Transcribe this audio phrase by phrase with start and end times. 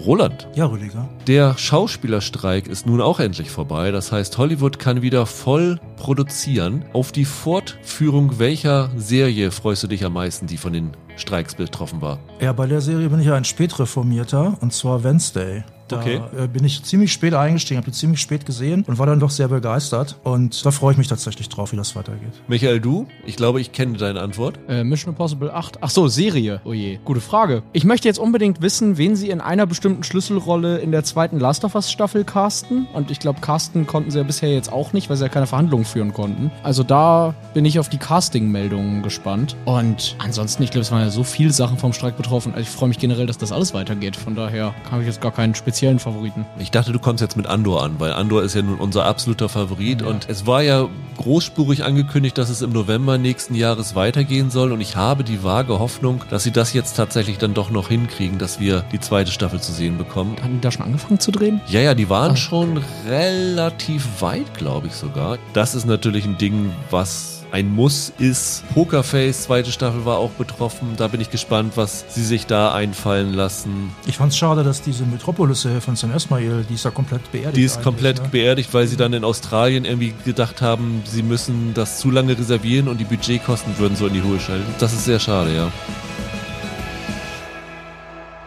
[0.00, 0.48] Roland.
[0.54, 1.08] Ja, Rüdiger.
[1.26, 3.90] Der Schauspielerstreik ist nun auch endlich vorbei.
[3.90, 6.84] Das heißt, Hollywood kann wieder voll produzieren.
[6.92, 12.00] Auf die Fortführung welcher Serie freust du dich am meisten, die von den Streiks betroffen
[12.00, 12.18] war?
[12.40, 15.64] Ja, bei der Serie bin ich ja ein spätreformierter, und zwar Wednesday.
[15.92, 16.20] Da Okay.
[16.38, 19.30] äh, bin ich ziemlich spät eingestiegen, habe die ziemlich spät gesehen und war dann doch
[19.30, 20.18] sehr begeistert.
[20.24, 22.32] Und da freue ich mich tatsächlich drauf, wie das weitergeht.
[22.48, 23.06] Michael, du?
[23.26, 24.58] Ich glaube, ich kenne deine Antwort.
[24.68, 25.78] Äh, Mission Impossible 8.
[25.80, 26.60] Ach so, Serie.
[26.64, 26.98] Oh je.
[27.04, 27.62] Gute Frage.
[27.72, 31.64] Ich möchte jetzt unbedingt wissen, wen sie in einer bestimmten Schlüsselrolle in der zweiten Last
[31.64, 32.86] of Us Staffel casten.
[32.94, 35.46] Und ich glaube, casten konnten sie ja bisher jetzt auch nicht, weil sie ja keine
[35.46, 36.50] Verhandlungen führen konnten.
[36.62, 39.56] Also da bin ich auf die Casting-Meldungen gespannt.
[39.64, 42.52] Und ansonsten, ich glaube, es waren ja so viele Sachen vom Streik betroffen.
[42.54, 44.16] Also ich freue mich generell, dass das alles weitergeht.
[44.16, 46.46] Von daher habe ich jetzt gar keinen speziellen Favoriten.
[46.58, 49.48] Ich dachte, du kommst jetzt mit Andor an, weil Andor ist ja nun unser absoluter
[49.48, 54.72] Favorit und es war ja großspurig angekündigt, dass es im November nächsten Jahres weitergehen soll
[54.72, 58.38] und ich habe die vage Hoffnung, dass sie das jetzt tatsächlich dann doch noch hinkriegen,
[58.38, 60.36] dass wir die zweite Staffel zu sehen bekommen.
[60.42, 61.60] Haben die da schon angefangen zu drehen?
[61.68, 62.36] Ja, ja, die waren Ah.
[62.36, 65.38] schon relativ weit, glaube ich sogar.
[65.52, 68.64] Das ist natürlich ein Ding, was ein Muss ist.
[68.74, 70.94] Pokerface, zweite Staffel war auch betroffen.
[70.96, 73.90] Da bin ich gespannt, was sie sich da einfallen lassen.
[74.06, 77.56] Ich fand's schade, dass diese Metropolis-Serie von Sam Esmail, die ist ja komplett beerdigt.
[77.56, 78.28] Die ist komplett ne?
[78.30, 82.88] beerdigt, weil sie dann in Australien irgendwie gedacht haben, sie müssen das zu lange reservieren
[82.88, 84.72] und die Budgetkosten würden so in die Höhe schalten.
[84.78, 85.72] Das ist sehr schade, ja.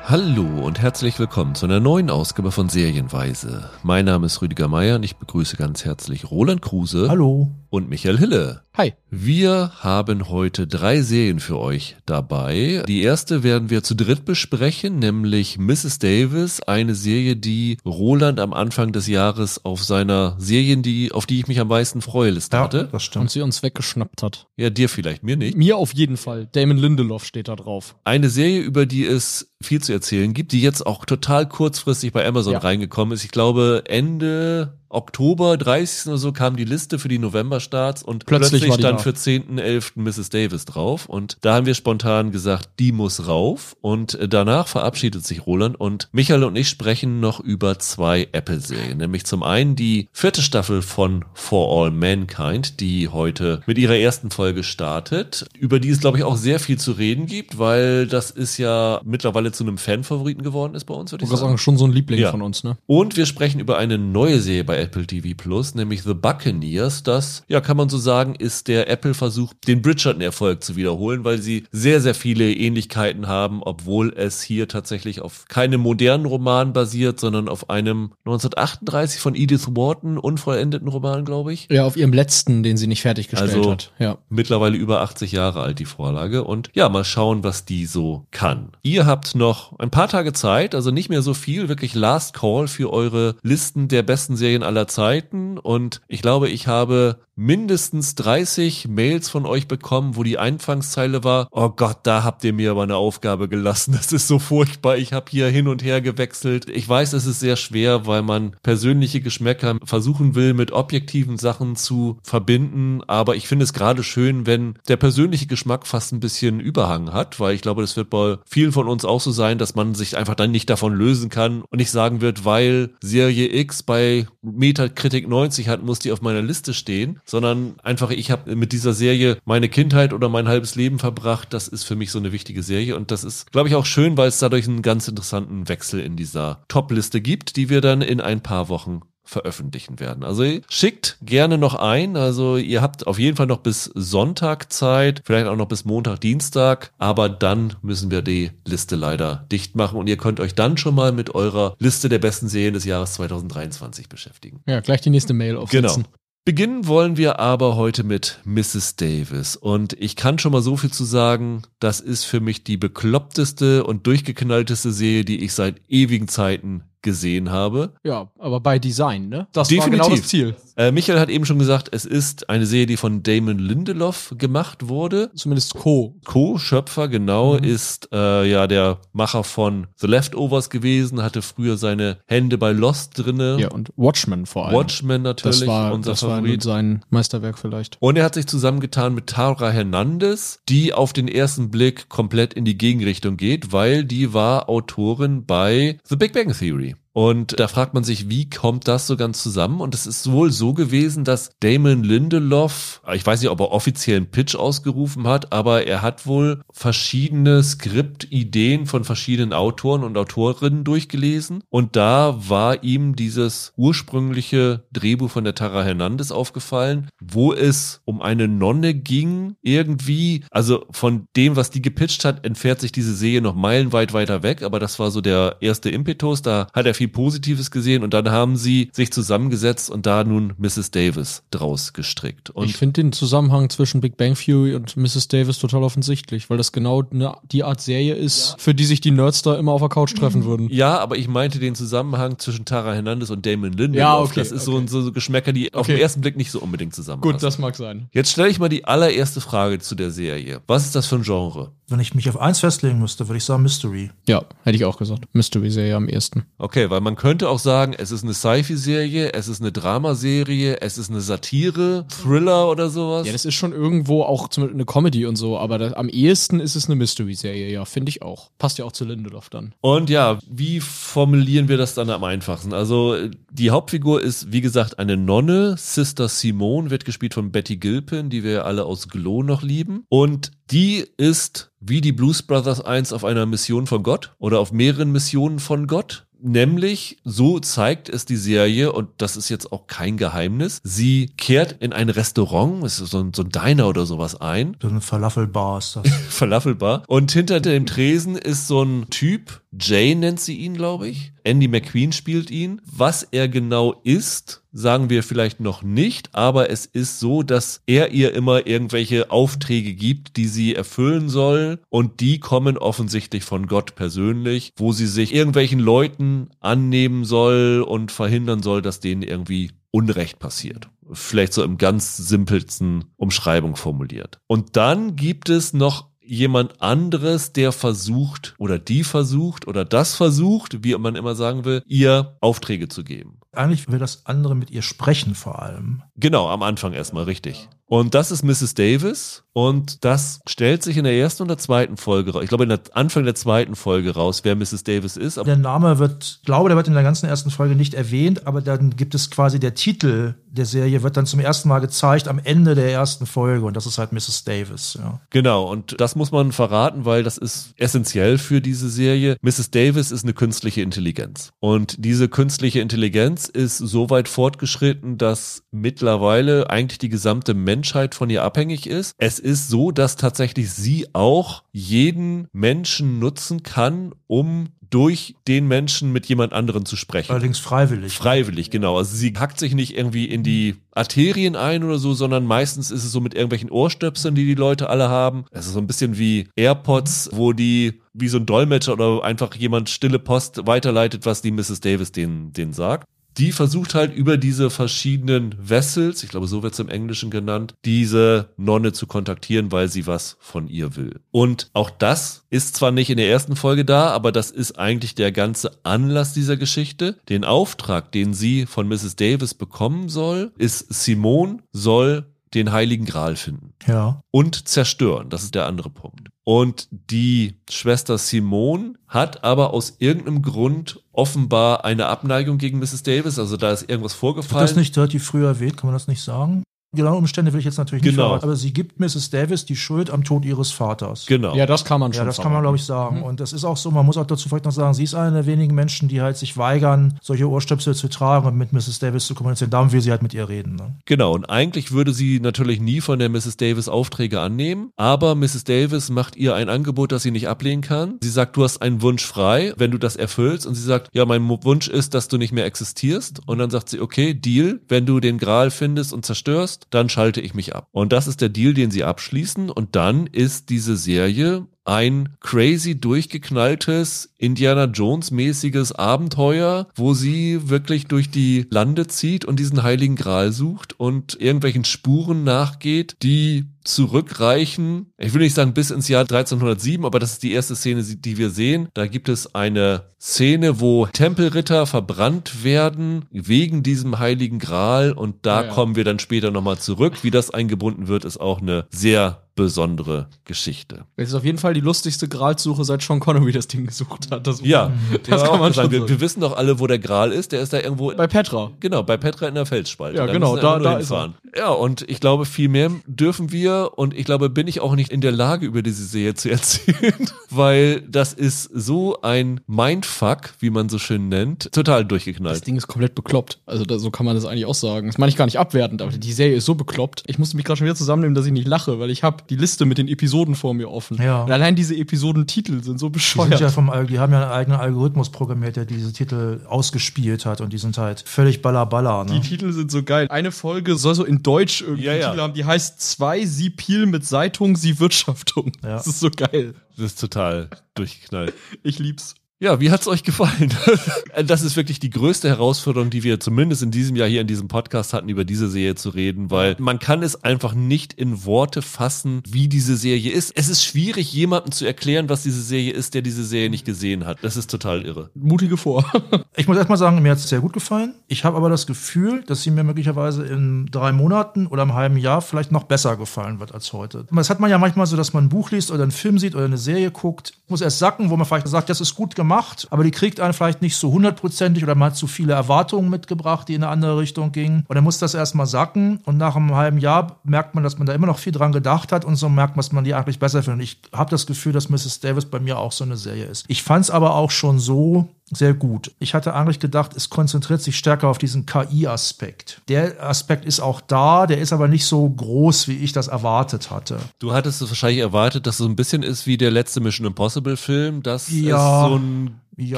[0.06, 3.70] Hallo und herzlich willkommen zu einer neuen Ausgabe von Serienweise.
[3.84, 7.50] Mein Name ist Rüdiger Meier und ich begrüße ganz herzlich Roland Kruse Hallo.
[7.74, 8.62] Und Michael Hille.
[8.78, 8.94] Hi.
[9.10, 12.84] Wir haben heute drei Serien für euch dabei.
[12.88, 15.98] Die erste werden wir zu dritt besprechen, nämlich Mrs.
[15.98, 21.40] Davis, eine Serie, die Roland am Anfang des Jahres auf seiner Serien, die, auf die
[21.40, 22.84] ich mich am meisten freue, Liste Ja, hatte.
[22.86, 23.32] das Und stimmt.
[23.32, 24.48] sie uns weggeschnappt hat.
[24.56, 25.58] Ja, dir vielleicht, mir nicht.
[25.58, 26.48] Mir auf jeden Fall.
[26.52, 27.96] Damon Lindelof steht da drauf.
[28.04, 32.24] Eine Serie, über die es viel zu erzählen gibt, die jetzt auch total kurzfristig bei
[32.28, 32.60] Amazon Ja.
[32.60, 33.24] reingekommen ist.
[33.24, 36.08] Ich glaube, Ende Oktober 30.
[36.08, 39.92] oder so kam die Liste für die November-Starts und Plötzlich plötzlich, stand für 10.11.
[39.96, 40.30] Mrs.
[40.30, 41.08] Davis drauf.
[41.08, 43.76] Und da haben wir spontan gesagt, die muss rauf.
[43.82, 48.98] Und äh, danach verabschiedet sich Roland und Michael und ich sprechen noch über zwei Apple-Serien.
[48.98, 54.30] Nämlich zum einen die vierte Staffel von For All Mankind, die heute mit ihrer ersten
[54.32, 58.32] Folge startet, über die es, glaube ich, auch sehr viel zu reden gibt, weil das
[58.32, 61.86] ist ja mittlerweile zu einem Fan-Favoriten geworden ist bei uns, würde Ich sagen, schon so
[61.86, 62.32] ein Liebling Ja.
[62.32, 62.78] von uns, ne?
[62.86, 67.04] Und wir sprechen über eine neue Serie bei Apple TV Plus, nämlich The Buccaneers.
[67.04, 71.64] Das, ja, kann man so sagen, ist der Apple-Versuch, den Bridgerton-Erfolg zu wiederholen, weil sie
[71.72, 77.48] sehr, sehr viele Ähnlichkeiten haben, obwohl es hier tatsächlich auf keinem modernen Roman basiert, sondern
[77.50, 81.68] auf einem 1938 von Edith Wharton unvollendeten Roman, glaube ich.
[81.72, 83.92] Ja, auf ihrem letzten, den sie nicht fertiggestellt Also- hat.
[84.00, 84.18] Ja.
[84.30, 86.44] Mittlerweile über 80 Jahre alt, die Vorlage.
[86.44, 88.70] Und ja, mal schauen, was die so kann.
[88.82, 92.68] Ihr habt noch ein paar Tage Zeit, also nicht mehr so viel, wirklich Last Call
[92.68, 95.58] für eure Listen der besten Serien aller Zeiten.
[95.58, 101.48] Und ich glaube, ich habe mindestens 30 Mails von euch bekommen, wo die Anfangszeile war,
[101.52, 103.94] oh Gott, da habt ihr mir aber eine Aufgabe gelassen.
[104.04, 104.98] Das ist so furchtbar.
[104.98, 106.70] Ich habe hier hin und her gewechselt.
[106.70, 111.76] Ich weiß, es ist sehr schwer, weil man persönliche Geschmäcker versuchen will, mit objektiven Sachen
[111.76, 113.02] zu verbinden.
[113.08, 117.40] Aber ich finde es gerade schön, wenn der persönliche Geschmack fast ein bisschen Überhang hat,
[117.40, 120.18] weil ich glaube, das wird bei vielen von uns auch so sein, dass man sich
[120.18, 124.28] einfach dann nicht davon lösen kann und nicht sagen wird, weil Serie X bei
[124.64, 128.94] Metacritic 90 hat, muss die auf meiner Liste stehen, sondern einfach, ich habe mit dieser
[128.94, 131.54] Serie meine Kindheit oder mein halbes Leben verbracht.
[131.54, 134.16] Das ist für mich so eine wichtige Serie und das ist, glaube ich, auch schön,
[134.16, 138.22] weil es dadurch einen ganz interessanten Wechsel in dieser Top-Liste gibt, die wir dann in
[138.22, 140.24] ein paar Wochen veröffentlichen werden.
[140.24, 142.18] Also schickt gerne noch ein.
[142.18, 146.20] Also ihr habt auf jeden Fall noch bis Sonntag Zeit, vielleicht auch noch bis Montag,
[146.22, 150.78] Dienstag, aber dann müssen wir die Liste leider dicht machen und ihr könnt euch dann
[150.78, 154.62] schon mal mit eurer Liste der besten Serien des Jahres 2023 beschäftigen.
[154.68, 156.04] Ja, gleich die nächste Mail aufsetzen.
[156.04, 156.18] Genau.
[156.46, 158.98] Beginnen wollen wir aber heute mit Mrs.
[158.98, 159.56] Davis.
[159.56, 163.86] Und ich kann schon mal so viel zu sagen, das ist für mich die bekloppteste
[163.86, 167.94] und durchgeknallteste Serie, die ich seit ewigen Zeiten gesehen habe.
[168.04, 169.48] Ja, aber bei Design, ne?
[169.54, 170.00] Das Definitiv.
[170.00, 170.56] war genau das Ziel.
[170.76, 174.88] Äh, Michael hat eben schon gesagt, es ist eine Serie, die von Damon Lindelof gemacht
[174.88, 175.30] wurde.
[175.36, 176.16] Zumindest Co.
[176.26, 177.64] Co-Schöpfer, genau, Mhm.
[177.64, 183.12] ist äh, ja der Macher von The Leftovers gewesen, hatte früher seine Hände bei Lost
[183.16, 183.58] drinne.
[183.60, 184.76] Ja, und Watchmen vor allem.
[184.76, 186.64] Watchmen natürlich, das war, unser das war Favorit.
[186.64, 187.98] sein Meisterwerk vielleicht.
[188.00, 192.66] Und er hat sich zusammengetan mit Tara Hernandez, die auf den ersten Blick komplett in
[192.66, 196.93] die Gegenrichtung geht, weil die war Autorin bei The Big Bang Theory.
[196.94, 197.03] you.
[197.14, 199.82] Und da fragt man sich, wie kommt das so ganz zusammen?
[199.82, 204.32] Und es ist wohl so gewesen, dass Damon Lindelof, ich weiß nicht, ob er offiziellen
[204.32, 211.64] Pitch ausgerufen hat, aber er hat wohl verschiedene Skriptideen von verschiedenen Autoren und Autorinnen durchgelesen.
[211.70, 218.22] Und da war ihm dieses ursprüngliche Drehbuch von der Tara Hernandez aufgefallen, wo es um
[218.22, 220.46] eine Nonne ging, irgendwie.
[220.50, 224.64] Also von dem, was die gepitcht hat, entfernt sich diese Serie noch meilenweit weiter weg.
[224.64, 226.42] Aber das war so der erste Impetus.
[226.42, 230.54] Da hat er viel Positives gesehen und dann haben sie sich zusammengesetzt und da nun
[230.58, 230.92] Mrs.
[230.92, 232.50] Davis draus gestrickt.
[232.50, 235.28] Und ich finde den Zusammenhang zwischen Big Bang Theory und Mrs.
[235.28, 238.56] Davis total offensichtlich, weil das genau ne, die Art Serie ist, ja.
[238.58, 240.70] für die sich die Nerds da immer auf der Couch treffen würden.
[240.70, 243.96] Ja, aber ich meinte den Zusammenhang zwischen Tara Hernandez und Damon Lindelof.
[243.96, 244.34] Ja, okay.
[244.36, 244.88] Das ist okay.
[244.88, 245.78] so, so Geschmäcker, die okay.
[245.78, 247.34] auf den ersten Blick nicht so unbedingt zusammenpassen.
[247.34, 248.08] Gut, das mag sein.
[248.14, 250.62] Jetzt stelle ich mal die allererste Frage zu der Serie.
[250.68, 251.72] Was ist das für ein Genre?
[251.88, 254.10] Wenn ich mich auf eins festlegen müsste, würde ich sagen Mystery.
[254.28, 255.26] Ja, hätte ich auch gesagt.
[255.34, 256.46] Mystery-Serie am ersten.
[256.58, 261.00] Okay, weil man könnte auch sagen, es ist eine Sci-Fi-Serie, es ist eine Dramaserie, es
[261.00, 263.26] ist eine Satire, Thriller oder sowas.
[263.26, 266.60] Ja, das ist schon irgendwo auch zum eine Comedy und so, aber das, am ehesten
[266.60, 268.52] ist es eine Mystery-Serie, ja, finde ich auch.
[268.60, 269.74] Passt ja auch zu Lindelof dann.
[269.82, 272.74] Und ja, wie formulieren wir das dann am einfachsten?
[272.74, 273.18] Also
[273.50, 275.76] die Hauptfigur ist, wie gesagt, eine Nonne.
[275.80, 280.06] Sister Simone wird gespielt von Betty Gilpin, die wir alle aus Glow noch lieben.
[280.10, 284.72] Und die ist wie die Blues Brothers 1 auf einer Mission von Gott oder auf
[284.72, 286.26] mehreren Missionen von Gott.
[286.46, 291.78] Nämlich, so zeigt es die Serie, und das ist jetzt auch kein Geheimnis, sie kehrt
[291.80, 294.76] in ein Restaurant, es ist so ein, so ein Diner oder sowas ein.
[294.82, 296.10] So eine Falafelbar ist das.
[296.30, 297.04] Falafelbar.
[297.08, 301.32] Und hinter dem Tresen ist so ein Typ, Jay nennt sie ihn, glaube ich.
[301.44, 302.82] Andy McQueen spielt ihn.
[302.86, 308.12] Was er genau ist, sagen wir vielleicht noch nicht, aber es ist so, dass er
[308.12, 313.96] ihr immer irgendwelche Aufträge gibt, die sie erfüllen soll und die kommen offensichtlich von Gott
[313.96, 320.40] persönlich, wo sie sich irgendwelchen Leuten annehmen soll und verhindern soll, dass denen irgendwie Unrecht
[320.40, 320.90] passiert.
[321.12, 324.40] Vielleicht so im ganz simpelsten Umschreibung formuliert.
[324.48, 330.84] Und dann gibt es noch jemand anderes, der versucht oder die versucht oder das versucht,
[330.84, 333.40] wie man immer sagen will, ihr Aufträge zu geben.
[333.56, 336.04] Eigentlich will das andere mit ihr sprechen vor allem.
[336.16, 337.70] Genau, am Anfang erstmal, richtig.
[337.86, 338.74] Und das ist Mrs.
[338.74, 342.42] Davis und das stellt sich in der ersten oder zweiten Folge raus.
[342.44, 344.84] Ich glaube, in der Anfang der zweiten Folge raus, wer Mrs.
[344.84, 345.38] Davis ist.
[345.38, 348.62] der Name wird, ich glaube, der wird in der ganzen ersten Folge nicht erwähnt, aber
[348.62, 352.38] dann gibt es quasi der Titel der Serie wird dann zum ersten Mal gezeigt am
[352.38, 354.44] Ende der ersten Folge und das ist halt Mrs.
[354.44, 355.20] Davis, ja.
[355.32, 359.36] Genau, und das muss man verraten, weil das ist essentiell für diese Serie.
[359.42, 359.72] Mrs.
[359.72, 361.52] Davis ist eine künstliche Intelligenz.
[361.60, 368.30] Und diese künstliche Intelligenz ist so weit fortgeschritten, dass mittlerweile eigentlich die gesamte Menschheit von
[368.30, 369.16] ihr abhängig ist.
[369.18, 376.12] Es ist so, dass tatsächlich sie auch jeden Menschen nutzen kann, um durch den Menschen
[376.12, 377.32] mit jemand anderen zu sprechen.
[377.32, 378.14] Allerdings freiwillig.
[378.14, 378.98] Freiwillig, genau.
[378.98, 383.04] Also sie hackt sich nicht irgendwie in die Arterien ein oder so, sondern meistens ist
[383.04, 385.46] es so mit irgendwelchen Ohrstöpseln, die die Leute alle haben.
[385.50, 389.56] Es ist so ein bisschen wie AirPods, wo die wie so ein Dolmetscher oder einfach
[389.56, 391.80] jemand stille Post weiterleitet, was die Mrs.
[391.80, 393.08] Davis denen, denen sagt
[393.38, 397.76] die versucht halt über diese verschiedenen Vessels, ich glaube, so wird es im Englischen genannt,
[397.86, 401.20] diese Nonne zu kontaktieren, weil sie was von ihr will.
[401.32, 405.16] Und auch das ist zwar nicht in der ersten Folge da, aber das ist eigentlich
[405.16, 407.18] der ganze Anlass dieser Geschichte.
[407.30, 409.16] Den Auftrag, den sie von Mrs.
[409.16, 413.74] Davis bekommen soll, ist Simone soll den Heiligen Gral finden.
[413.88, 414.22] Ja.
[414.32, 415.30] Und zerstören.
[415.30, 416.30] Das ist der andere Punkt.
[416.46, 423.04] Und die Schwester Simone hat aber aus irgendeinem Grund offenbar eine Abneigung gegen Mrs.
[423.04, 423.40] Davis.
[423.40, 424.62] Also da ist irgendwas vorgefallen.
[424.62, 425.78] Wird das nicht relativ früh erwähnt?
[425.78, 426.64] Kann man das nicht sagen?
[426.94, 428.30] Genauen Umstände will ich jetzt natürlich nicht genau.
[428.30, 429.30] verraten, aber sie gibt Mrs.
[429.30, 431.26] Davis die Schuld am Tod ihres Vaters.
[431.26, 431.56] Genau.
[431.56, 433.18] Ja, das kann man schon Ja, das kann man, glaube ich, sagen.
[433.18, 433.24] Mhm.
[433.24, 435.32] Und das ist auch so, man muss auch dazu vielleicht noch sagen, sie ist eine
[435.34, 439.00] der wenigen Menschen, die halt sich weigern, solche Ohrstöpsel zu tragen und mit Mrs.
[439.00, 439.72] Davis zu kommunizieren.
[439.72, 440.76] Darum will sie halt mit ihr reden.
[440.76, 440.96] Ne?
[441.06, 443.58] Genau, und eigentlich würde sie natürlich nie von der Mrs.
[443.58, 445.64] Davis Aufträge annehmen, aber Mrs.
[445.64, 448.18] Davis macht ihr ein Angebot, das sie nicht ablehnen kann.
[448.22, 450.66] Sie sagt, du hast einen Wunsch frei, wenn du das erfüllst.
[450.66, 453.42] Und sie sagt, ja, mein Wunsch ist, dass du nicht mehr existierst.
[453.46, 457.42] Und dann sagt sie, okay, Deal, wenn du den Gral findest und zerstörst, dann schalte
[457.42, 457.88] ich mich mich ab.
[457.92, 459.70] Und das ist der Deal, den sie abschließen.
[459.70, 468.08] Und dann ist diese Serie ein crazy durchgeknalltes Indiana Jones mäßiges Abenteuer, wo sie wirklich
[468.08, 475.14] durch die Lande zieht und diesen heiligen Gral sucht und irgendwelchen Spuren nachgeht, die zurückreichen.
[475.18, 478.38] Ich will nicht sagen bis ins Jahr 1307, aber das ist die erste Szene, die
[478.38, 478.90] wir sehen.
[478.94, 485.62] Da gibt es eine Szene, wo Tempelritter verbrannt werden wegen diesem heiligen Gral und da
[485.62, 485.74] ja, ja.
[485.74, 487.24] kommen wir dann später nochmal zurück.
[487.24, 491.06] Wie das eingebunden wird, ist auch eine sehr besondere Geschichte.
[491.16, 494.48] Es ist auf jeden Fall die lustigste Gralsuche, seit Sean Connery das Ding gesucht hat.
[494.48, 494.92] Das ja,
[495.28, 497.52] das kann man schon wir, wir, wissen doch alle, wo der Gral ist.
[497.52, 498.14] Der ist da irgendwo.
[498.16, 498.72] Bei Petra.
[498.80, 500.18] Genau, bei Petra in der Felsspalte.
[500.18, 501.34] Ja, da genau, da, da ist er.
[501.56, 505.12] Ja, und ich glaube, viel mehr dürfen wir und ich glaube, bin ich auch nicht
[505.12, 510.70] in der Lage, über diese Serie zu erzählen, weil das ist so ein Mindfuck, wie
[510.70, 512.56] man so schön nennt, total durchgeknallt.
[512.56, 513.60] Das Ding ist komplett bekloppt.
[513.66, 515.08] Also da, so kann man das eigentlich auch sagen.
[515.08, 517.24] Das meine ich gar nicht abwertend, aber die Serie ist so bekloppt.
[517.28, 519.56] Ich musste mich gerade schon wieder zusammennehmen, dass ich nicht lache, weil ich habe die
[519.56, 521.22] Liste mit den Episoden vor mir offen.
[521.22, 521.44] Ja.
[521.44, 523.54] Und allein diese Episodentitel sind so bescheuert.
[523.54, 527.46] Die, sind ja vom, die haben ja einen eigenen Algorithmus programmiert, der diese Titel ausgespielt
[527.46, 529.26] hat und die sind halt völlig ballerballer.
[529.26, 529.40] Ne?
[529.40, 530.28] Die Titel sind so geil.
[530.30, 532.30] Eine Folge soll so in Deutsch irgendwie ja, ja.
[532.30, 535.72] Titel haben, die heißt zwei Sie Pil mit Seitung, Sie Wirtschaftung.
[535.84, 535.96] Ja.
[535.96, 536.76] Das ist so geil.
[536.98, 538.54] Das ist total durchgeknallt.
[538.84, 539.36] Ich lieb's.
[539.64, 540.74] Ja, wie hat's euch gefallen?
[541.46, 544.68] das ist wirklich die größte Herausforderung, die wir zumindest in diesem Jahr hier in diesem
[544.68, 548.82] Podcast hatten, über diese Serie zu reden, weil man kann es einfach nicht in Worte
[548.82, 550.52] fassen, wie diese Serie ist.
[550.58, 554.26] Es ist schwierig, jemandem zu erklären, was diese Serie ist, der diese Serie nicht gesehen
[554.26, 554.40] hat.
[554.42, 555.30] Das ist total irre.
[555.34, 556.04] Mutige vor.
[556.58, 558.16] ich muss erstmal sagen, mir hat's sehr gut gefallen.
[558.28, 562.18] Ich habe aber das Gefühl, dass sie mir möglicherweise in drei Monaten oder einem halben
[562.18, 564.26] Jahr vielleicht noch besser gefallen wird als heute.
[564.30, 566.54] Das hat man ja manchmal so, dass man ein Buch liest oder einen Film sieht
[566.54, 569.53] oder eine Serie guckt, muss erst sacken, wo man vielleicht sagt, das ist gut gemacht
[569.54, 573.10] gemacht, aber die kriegt einen vielleicht nicht so hundertprozentig oder man hat zu viele Erwartungen
[573.10, 574.86] mitgebracht, die in eine andere Richtung gingen.
[574.88, 578.08] Und dann muss das erstmal sacken und nach einem halben Jahr merkt man, dass man
[578.08, 580.40] da immer noch viel dran gedacht hat und so merkt man, dass man die eigentlich
[580.40, 580.80] besser findet.
[580.80, 582.20] Und ich habe das Gefühl, dass Mrs.
[582.20, 583.66] Davis bei mir auch so eine Serie ist.
[583.68, 586.12] Ich fand es aber auch schon so, sehr gut.
[586.20, 589.82] Ich hatte eigentlich gedacht, es konzentriert sich stärker auf diesen KI-Aspekt.
[589.88, 593.92] Der Aspekt ist auch da, der ist aber nicht so groß, wie ich das erwartet
[593.92, 594.18] hatte.
[594.40, 597.28] Du hattest es wahrscheinlich erwartet, dass es so ein bisschen ist wie der letzte Mission
[597.28, 599.04] Impossible Film, dass ja.
[599.04, 599.98] es so ein ja,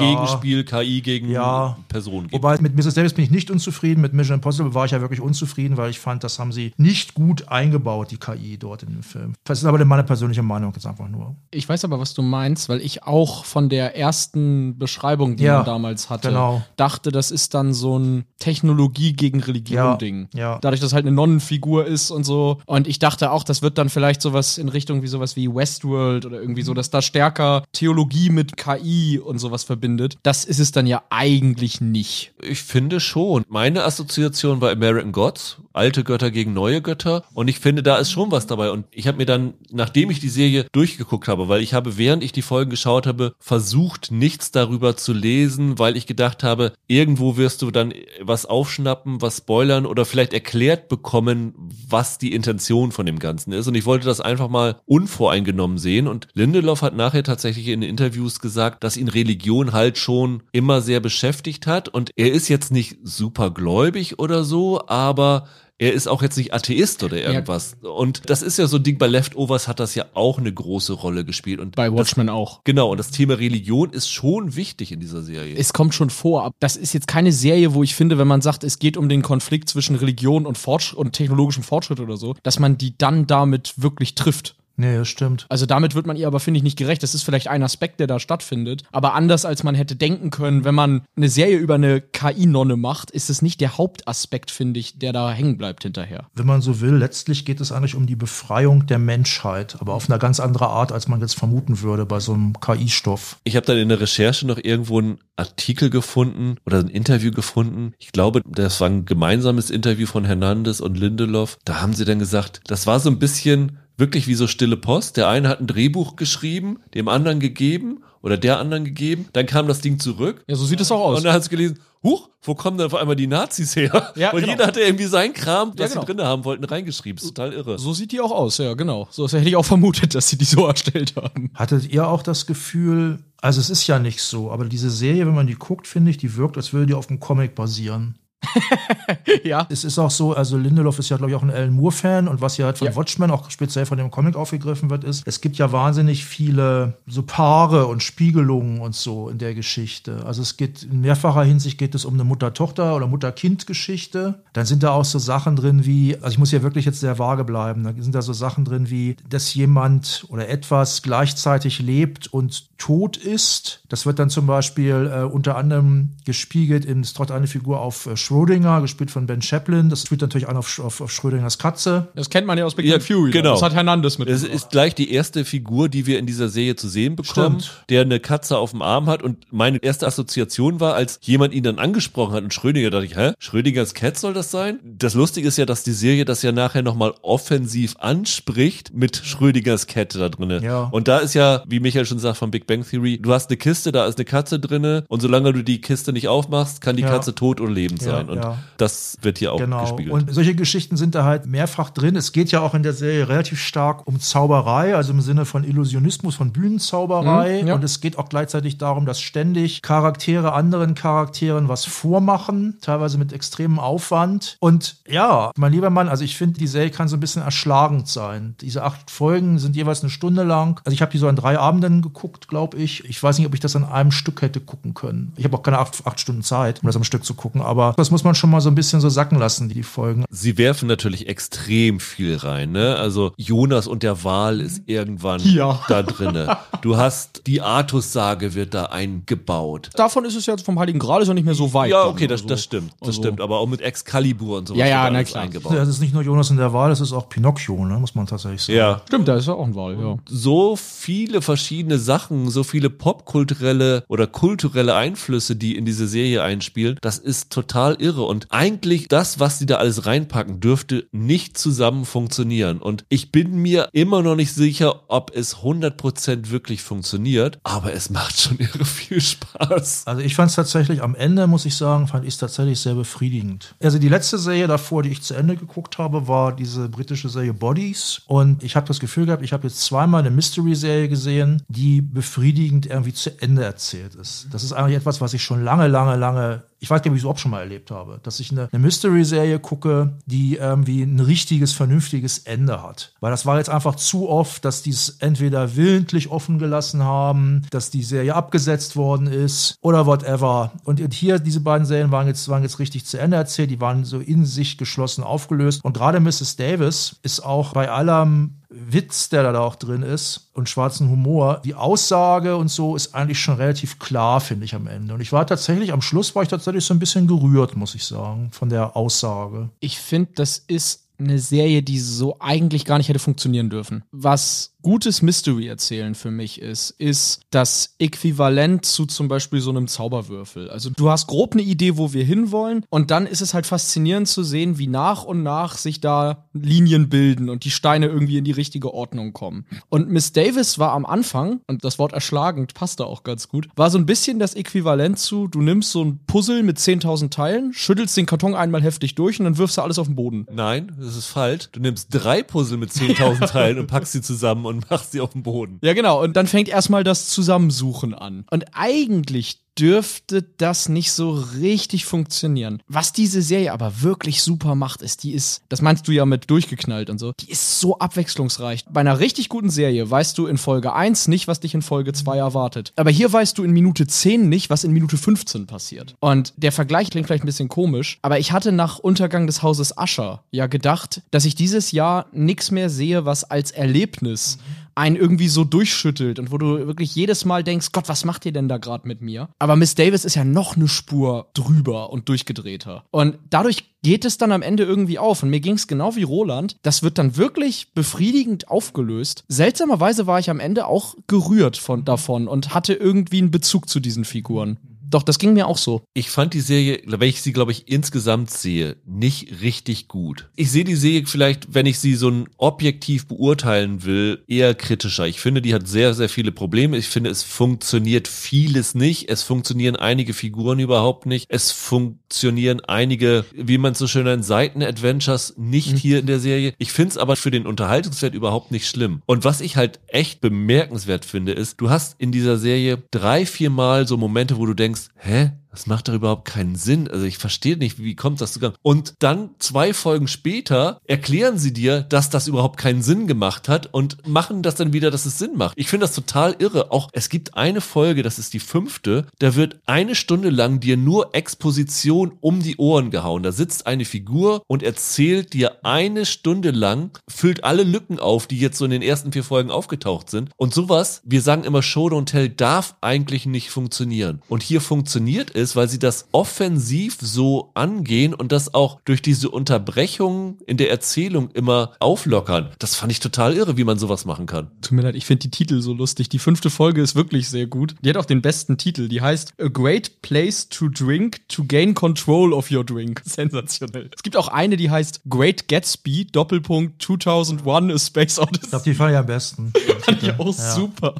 [0.00, 1.76] Gegenspiel KI gegen ja.
[1.88, 2.34] Personen gibt.
[2.34, 2.94] Wobei mit Mrs.
[2.94, 6.00] Davis bin ich nicht unzufrieden, mit Mission Impossible war ich ja wirklich unzufrieden, weil ich
[6.00, 9.34] fand, das haben sie nicht gut eingebaut, die KI dort in dem Film.
[9.44, 11.36] Das ist aber meine persönliche Meinung jetzt einfach nur.
[11.50, 15.58] Ich weiß aber, was du meinst, weil ich auch von der ersten Beschreibung, die ja,
[15.58, 16.62] man damals hatte, genau.
[16.76, 20.28] dachte, das ist dann so ein Technologie gegen Religion-Ding.
[20.34, 20.58] Ja, ja.
[20.60, 22.60] Dadurch, dass halt eine Nonnenfigur ist und so.
[22.66, 26.26] Und ich dachte auch, das wird dann vielleicht sowas in Richtung wie sowas wie Westworld
[26.26, 30.18] oder irgendwie so, dass da stärker Theologie mit KI und sowas verbindet.
[30.22, 32.32] Das ist es dann ja eigentlich nicht.
[32.42, 33.44] Ich finde schon.
[33.48, 37.24] Meine Assoziation war American Gods, alte Götter gegen neue Götter.
[37.34, 38.70] Und ich finde, da ist schon was dabei.
[38.70, 42.24] Und ich habe mir dann, nachdem ich die Serie durchgeguckt habe, weil ich habe, während
[42.24, 47.36] ich die Folgen geschaut habe, versucht, nichts darüber zu lesen, weil ich gedacht habe, irgendwo
[47.36, 51.54] wirst du dann was aufschnappen, was spoilern oder vielleicht erklärt bekommen,
[51.88, 53.66] was die Intention von dem Ganzen ist.
[53.66, 56.08] Und ich wollte das einfach mal unvoreingenommen sehen.
[56.08, 61.00] Und Lindelof hat nachher tatsächlich in Interviews gesagt, dass ihn Religion halt schon immer sehr
[61.00, 61.88] beschäftigt hat.
[61.88, 65.46] Und er ist jetzt nicht super gläubig oder so, aber
[65.78, 67.76] er ist auch jetzt nicht Atheist oder irgendwas.
[67.82, 67.90] Ja.
[67.90, 70.94] Und das ist ja so ein Ding, bei Leftovers hat das ja auch eine große
[70.94, 71.60] Rolle gespielt.
[71.60, 72.64] Und bei Watchmen das, auch.
[72.64, 75.54] Genau, und das Thema Religion ist schon wichtig in dieser Serie.
[75.56, 78.64] Es kommt schon vor, das ist jetzt keine Serie, wo ich finde, wenn man sagt,
[78.64, 82.58] es geht um den Konflikt zwischen Religion und, Fortschritt und technologischem Fortschritt oder so, dass
[82.58, 84.56] man die dann damit wirklich trifft.
[84.76, 85.46] Nee, das stimmt.
[85.48, 87.02] Also damit wird man ihr aber, finde ich, nicht gerecht.
[87.02, 88.84] Das ist vielleicht ein Aspekt, der da stattfindet.
[88.92, 93.10] Aber anders als man hätte denken können, wenn man eine Serie über eine KI-Nonne macht,
[93.10, 96.26] ist es nicht der Hauptaspekt, finde ich, der da hängen bleibt hinterher.
[96.34, 100.10] Wenn man so will, letztlich geht es eigentlich um die Befreiung der Menschheit, aber auf
[100.10, 103.38] eine ganz andere Art, als man jetzt vermuten würde bei so einem KI-Stoff.
[103.44, 107.94] Ich habe dann in der Recherche noch irgendwo einen Artikel gefunden oder ein Interview gefunden.
[107.98, 111.58] Ich glaube, das war ein gemeinsames Interview von Hernandez und Lindelof.
[111.64, 115.16] Da haben sie dann gesagt, das war so ein bisschen wirklich wie so stille Post.
[115.16, 119.28] Der eine hat ein Drehbuch geschrieben, dem anderen gegeben oder der anderen gegeben.
[119.32, 120.44] Dann kam das Ding zurück.
[120.48, 121.18] Ja, so sieht es auch aus.
[121.18, 124.12] Und dann hat es gelesen, huch, wo kommen denn auf einmal die Nazis her?
[124.16, 124.52] Ja, und genau.
[124.52, 126.00] jeder hatte irgendwie sein Kram, was ja, genau.
[126.00, 127.18] sie drin haben wollten, reingeschrieben.
[127.18, 127.78] ist total irre.
[127.78, 129.08] So sieht die auch aus, ja, genau.
[129.10, 131.50] So das hätte ich auch vermutet, dass sie die so erstellt haben.
[131.54, 135.34] Hattet ihr auch das Gefühl, also es ist ja nicht so, aber diese Serie, wenn
[135.34, 138.16] man die guckt, finde ich, die wirkt, als würde die auf einem Comic basieren.
[139.44, 139.66] ja.
[139.70, 142.40] Es ist auch so, also Lindelof ist ja, glaube ich, auch ein Alan Moore-Fan und
[142.40, 142.96] was hier halt von ja.
[142.96, 147.22] Watchmen auch speziell von dem Comic aufgegriffen wird, ist, es gibt ja wahnsinnig viele so
[147.22, 150.24] Paare und Spiegelungen und so in der Geschichte.
[150.26, 154.42] Also es geht in mehrfacher Hinsicht geht es um eine Mutter-Tochter- oder Mutter-Kind-Geschichte.
[154.52, 157.18] Dann sind da auch so Sachen drin wie, also ich muss hier wirklich jetzt sehr
[157.18, 162.26] vage bleiben, da sind da so Sachen drin wie, dass jemand oder etwas gleichzeitig lebt
[162.28, 163.82] und tot ist.
[163.88, 168.06] Das wird dann zum Beispiel äh, unter anderem gespiegelt in, es trägt eine Figur auf
[168.06, 169.88] äh, Schrödinger, gespielt von Ben Chaplin.
[169.88, 172.08] Das spielt natürlich an auf, auf, auf Schrödingers Katze.
[172.16, 173.30] Das kennt man ja aus Big Ja, Bang Fury.
[173.30, 173.52] genau.
[173.52, 174.28] Das hat Hernandez mit.
[174.28, 177.84] Es ist gleich die erste Figur, die wir in dieser Serie zu sehen bekommen, Stimmt.
[177.88, 179.22] der eine Katze auf dem Arm hat.
[179.22, 183.16] Und meine erste Assoziation war, als jemand ihn dann angesprochen hat und Schrödinger, dachte ich,
[183.16, 183.32] hä?
[183.38, 184.80] Schrödingers Cat soll das sein?
[184.82, 189.86] Das Lustige ist ja, dass die Serie das ja nachher nochmal offensiv anspricht mit Schrödingers
[189.86, 190.60] Cat da drinne.
[190.62, 190.88] Ja.
[190.90, 193.56] Und da ist ja, wie Michael schon sagt von Big Bang Theory, du hast eine
[193.56, 197.02] Kiste, da ist eine Katze drinne und solange du die Kiste nicht aufmachst, kann die
[197.02, 197.10] Ja.
[197.10, 198.28] Katze tot oder lebend Ja, sein.
[198.28, 198.58] Und ja.
[198.76, 199.80] das wird hier auch Genau.
[199.82, 200.12] gespiegelt.
[200.12, 202.16] Und solche Geschichten sind da halt mehrfach drin.
[202.16, 205.64] Es geht ja auch in der Serie relativ stark um Zauberei, also im Sinne von
[205.64, 207.62] Illusionismus, von Bühnenzauberei.
[207.62, 207.74] Mhm, ja.
[207.74, 213.32] Und es geht auch gleichzeitig darum, dass ständig Charaktere anderen Charakteren was vormachen, teilweise mit
[213.32, 214.56] extremem Aufwand.
[214.60, 218.08] Und ja, mein lieber Mann, also ich finde, die Serie kann so ein bisschen erschlagend
[218.08, 218.54] sein.
[218.60, 220.80] Diese acht Folgen sind jeweils eine Stunde lang.
[220.84, 223.04] Also ich habe die so an drei Abenden geguckt, glaube ich.
[223.04, 225.32] Ich weiß nicht, ob ich das an einem Stück hätte gucken können.
[225.36, 227.62] Ich habe auch keine acht, acht Stunden Zeit, um das am Stück zu gucken.
[227.62, 230.24] Aber das muss man schon mal so ein bisschen so sacken lassen, die Folgen.
[230.30, 232.94] Sie werfen natürlich extrem viel rein, ne?
[232.94, 235.80] Also Jonas und der Wal ist irgendwann Ja.
[235.88, 236.56] da drinne.
[236.82, 239.90] Du hast die Artus-Sage wird da eingebaut.
[239.96, 241.90] Davon ist es ja vom Heiligen Gral ist ja nicht mehr so weit.
[241.90, 242.48] Ja, okay, das, also.
[242.54, 242.92] das stimmt.
[243.00, 243.40] Das also- stimmt.
[243.40, 245.42] Aber auch mit Excalibur und so Ja, ja, na klar.
[245.42, 245.74] eingebaut.
[245.74, 247.98] Das ist nicht nur Jonas in der Wahl, das ist auch Pinocchio, ne?
[247.98, 248.78] muss man tatsächlich sagen.
[248.78, 249.02] Ja.
[249.08, 250.16] Stimmt, da ist ja auch ein Wal, ja.
[250.28, 256.98] so viele verschiedene Sachen, so viele popkulturelle oder kulturelle Einflüsse, die in diese Serie einspielen,
[257.00, 258.22] das ist total irre.
[258.22, 262.78] Und eigentlich das, was sie da alles reinpacken, dürfte nicht zusammen funktionieren.
[262.78, 268.10] Und ich bin mir immer noch nicht sicher, ob es 100% wirklich funktioniert, aber es
[268.10, 270.06] macht schon irre viel Spaß.
[270.06, 272.94] Also ich fand es tatsächlich am Ende, muss ich sagen, fand ich es tatsächlich sehr
[272.94, 273.74] befriedigend.
[273.82, 277.54] Also die letzte Serie davor, die ich zu Ende geguckt habe, war diese britische Serie
[277.54, 278.22] Bodies.
[278.26, 282.86] Und ich habe das Gefühl gehabt, ich habe jetzt zweimal eine Mystery-Serie gesehen, die befriedigend
[282.86, 284.48] irgendwie zu Ende erzählt ist.
[284.52, 287.14] Das ist eigentlich etwas, was ich schon lange, lange, lange ich weiß gar nicht, ob
[287.14, 291.02] ich es überhaupt schon mal erlebt habe, dass ich eine, eine Mystery-Serie gucke, die irgendwie
[291.02, 293.12] ein richtiges, vernünftiges Ende hat.
[293.20, 297.62] Weil das war jetzt einfach zu oft, dass die es entweder willentlich offen gelassen haben,
[297.70, 300.72] dass die Serie abgesetzt worden ist oder whatever.
[300.84, 304.04] Und hier, diese beiden Serien waren jetzt, waren jetzt richtig zu Ende erzählt, die waren
[304.04, 305.84] so in sich geschlossen aufgelöst.
[305.84, 306.56] Und gerade Mrs.
[306.56, 311.74] Davis ist auch bei allem Witz, der da auch drin ist und schwarzen Humor, die
[311.74, 315.14] Aussage und so ist eigentlich schon relativ klar, finde ich am Ende.
[315.14, 318.04] Und ich war tatsächlich, am Schluss war ich tatsächlich so ein bisschen gerührt, muss ich
[318.04, 319.70] sagen, von der Aussage.
[319.80, 324.04] Ich finde, das ist eine Serie, die so eigentlich gar nicht hätte funktionieren dürfen.
[324.10, 330.70] Was gutes Mystery-Erzählen für mich ist, ist das Äquivalent zu zum Beispiel so einem Zauberwürfel.
[330.70, 334.28] Also du hast grob eine Idee, wo wir hinwollen und dann ist es halt faszinierend
[334.28, 338.44] zu sehen, wie nach und nach sich da Linien bilden und die Steine irgendwie in
[338.44, 339.66] die richtige Ordnung kommen.
[339.88, 343.68] Und Miss Davis war am Anfang, und das Wort erschlagend passt da auch ganz gut,
[343.74, 347.72] war so ein bisschen das Äquivalent zu, du nimmst so ein Puzzle mit 10.000 Teilen,
[347.72, 350.46] schüttelst den Karton einmal heftig durch und dann wirfst du alles auf den Boden.
[350.52, 351.70] Nein, das ist falsch.
[351.72, 355.32] Du nimmst drei Puzzle mit 10.000 Teilen und packst sie zusammen und machst sie auf
[355.32, 355.78] den Boden.
[355.82, 356.22] Ja, genau.
[356.22, 358.44] Und dann fängt erstmal das Zusammensuchen an.
[358.50, 362.82] Und eigentlich dürfte das nicht so richtig funktionieren.
[362.88, 366.50] Was diese Serie aber wirklich super macht, ist, die ist, das meinst du ja mit
[366.50, 368.84] durchgeknallt und so, die ist so abwechslungsreich.
[368.90, 372.12] Bei einer richtig guten Serie weißt du in Folge 1 nicht, was dich in Folge
[372.12, 372.92] 2 erwartet.
[372.96, 376.14] Aber hier weißt du in Minute 10 nicht, was in Minute 15 passiert.
[376.20, 379.96] Und der Vergleich klingt vielleicht ein bisschen komisch, aber ich hatte nach Untergang des Hauses
[379.96, 384.58] Ascher ja gedacht, dass ich dieses Jahr nichts mehr sehe, was als Erlebnis
[384.96, 388.52] einen irgendwie so durchschüttelt und wo du wirklich jedes Mal denkst, Gott, was macht ihr
[388.52, 389.50] denn da gerade mit mir?
[389.58, 393.04] Aber Miss Davis ist ja noch eine Spur drüber und durchgedrehter.
[393.10, 395.42] Und dadurch geht es dann am Ende irgendwie auf.
[395.42, 396.76] Und mir ging es genau wie Roland.
[396.82, 399.44] Das wird dann wirklich befriedigend aufgelöst.
[399.48, 404.00] Seltsamerweise war ich am Ende auch gerührt von, davon und hatte irgendwie einen Bezug zu
[404.00, 404.78] diesen Figuren.
[405.08, 406.02] Doch, das ging mir auch so.
[406.14, 410.48] Ich fand die Serie, wenn ich sie, glaube ich, insgesamt sehe, nicht richtig gut.
[410.56, 415.26] Ich sehe die Serie vielleicht, wenn ich sie so ein objektiv beurteilen will, eher kritischer.
[415.26, 416.96] Ich finde, die hat sehr, sehr viele Probleme.
[416.96, 419.28] Ich finde, es funktioniert vieles nicht.
[419.28, 421.46] Es funktionieren einige Figuren überhaupt nicht.
[421.48, 426.74] Es funktionieren einige, wie man so schön nennt, Seiten-Adventures nicht hier in der Serie.
[426.78, 429.22] Ich finde es aber für den Unterhaltungswert überhaupt nicht schlimm.
[429.26, 433.70] Und was ich halt echt bemerkenswert finde, ist, du hast in dieser Serie drei, vier
[433.70, 435.50] Mal so Momente, wo du denkst, hä?
[435.76, 437.06] Das macht doch überhaupt keinen Sinn.
[437.06, 438.72] Also ich verstehe nicht, wie kommt das sogar.
[438.80, 443.92] Und dann zwei Folgen später erklären sie dir, dass das überhaupt keinen Sinn gemacht hat
[443.92, 445.74] und machen das dann wieder, dass es Sinn macht.
[445.76, 446.92] Ich finde das total irre.
[446.92, 450.96] Auch es gibt eine Folge, das ist die fünfte, da wird eine Stunde lang dir
[450.96, 453.42] nur Exposition um die Ohren gehauen.
[453.42, 458.58] Da sitzt eine Figur und erzählt dir eine Stunde lang, füllt alle Lücken auf, die
[458.58, 460.52] jetzt so in den ersten vier Folgen aufgetaucht sind.
[460.56, 464.40] Und sowas, wir sagen immer Show don't tell, darf eigentlich nicht funktionieren.
[464.48, 469.20] Und hier funktioniert es, ist, weil sie das offensiv so angehen und das auch durch
[469.20, 472.70] diese Unterbrechungen in der Erzählung immer auflockern.
[472.78, 474.70] Das fand ich total irre, wie man sowas machen kann.
[474.80, 476.28] Tut mir leid, ich finde die Titel so lustig.
[476.28, 477.96] Die fünfte Folge ist wirklich sehr gut.
[478.00, 479.08] Die hat auch den besten Titel.
[479.08, 483.22] Die heißt A Great Place to Drink to Gain Control of Your Drink.
[483.24, 484.08] Sensationell.
[484.14, 488.60] Es gibt auch eine, die heißt Great Gatsby, Doppelpunkt 2001 A Space Odyssey.
[488.62, 489.72] Ich glaube, die fand ich am besten.
[490.00, 491.14] Fand ich auch super.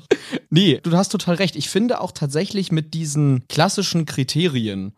[0.50, 1.56] Nee, du hast total recht.
[1.56, 4.25] Ich finde auch tatsächlich mit diesen klassischen Kriterien,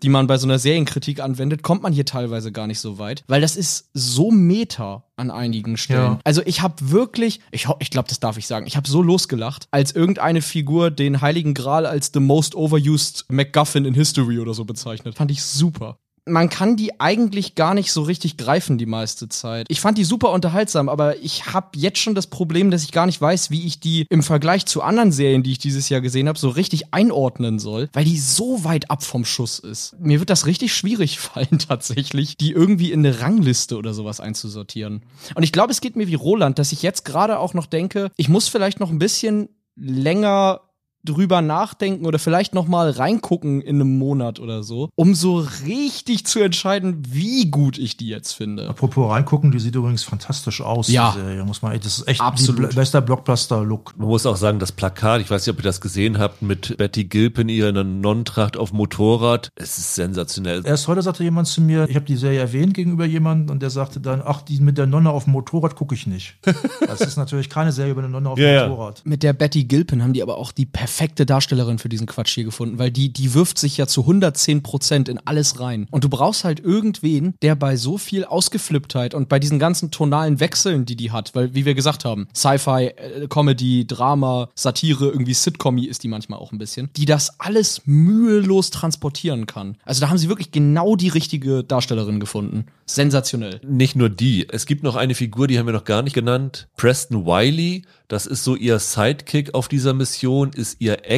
[0.02, 3.24] die man bei so einer Serienkritik anwendet, kommt man hier teilweise gar nicht so weit,
[3.28, 6.12] weil das ist so meta an einigen Stellen.
[6.12, 6.20] Ja.
[6.24, 9.68] Also ich habe wirklich, ich, ich glaube, das darf ich sagen, ich habe so losgelacht,
[9.70, 14.64] als irgendeine Figur den Heiligen Gral als the most overused MacGuffin in History oder so
[14.64, 15.16] bezeichnet.
[15.16, 15.98] Fand ich super.
[16.28, 19.66] Man kann die eigentlich gar nicht so richtig greifen die meiste Zeit.
[19.68, 23.06] Ich fand die super unterhaltsam, aber ich habe jetzt schon das Problem, dass ich gar
[23.06, 26.28] nicht weiß, wie ich die im Vergleich zu anderen Serien, die ich dieses Jahr gesehen
[26.28, 29.96] habe, so richtig einordnen soll, weil die so weit ab vom Schuss ist.
[29.98, 35.02] Mir wird das richtig schwierig fallen tatsächlich, die irgendwie in eine Rangliste oder sowas einzusortieren.
[35.34, 38.10] Und ich glaube, es geht mir wie Roland, dass ich jetzt gerade auch noch denke,
[38.16, 40.60] ich muss vielleicht noch ein bisschen länger
[41.08, 46.26] drüber nachdenken oder vielleicht noch mal reingucken in einem Monat oder so, um so richtig
[46.26, 48.68] zu entscheiden, wie gut ich die jetzt finde.
[48.68, 51.12] Apropos reingucken, die sieht übrigens fantastisch aus, Ja.
[51.16, 51.44] die Serie.
[51.44, 52.72] Muss man, das ist echt Absolut.
[52.72, 53.94] die bester Blockbuster-Look.
[53.96, 56.76] Man muss auch sagen, das Plakat, ich weiß nicht, ob ihr das gesehen habt, mit
[56.76, 60.62] Betty Gilpin in ihrer Nonnentracht auf Motorrad, es ist sensationell.
[60.64, 63.70] Erst heute sagte jemand zu mir, ich habe die Serie erwähnt gegenüber jemandem und der
[63.70, 66.36] sagte dann, ach, die mit der Nonne auf dem Motorrad gucke ich nicht.
[66.86, 68.68] Das ist natürlich keine Serie über eine Nonne auf dem Ja, ja.
[68.68, 69.02] Motorrad.
[69.04, 72.44] Mit der Betty Gilpin haben die aber auch die perfekte Darstellerin für diesen Quatsch hier
[72.44, 75.86] gefunden, weil die, die wirft sich ja zu 110 Prozent in alles rein.
[75.90, 80.40] Und du brauchst halt irgendwen, der bei so viel Ausgeflipptheit und bei diesen ganzen tonalen
[80.40, 85.34] Wechseln, die die hat, weil, wie wir gesagt haben, Sci-Fi, äh, Comedy, Drama, Satire, irgendwie
[85.34, 89.76] Sitcom ist die manchmal auch ein bisschen, die das alles mühelos transportieren kann.
[89.84, 92.66] Also da haben sie wirklich genau die richtige Darstellerin gefunden.
[92.90, 93.60] Sensationell.
[93.64, 96.68] Nicht nur die, es gibt noch eine Figur, die haben wir noch gar nicht genannt,
[96.76, 101.08] Preston Wiley, das ist so ihr Sidekick auf dieser Mission, ist ihr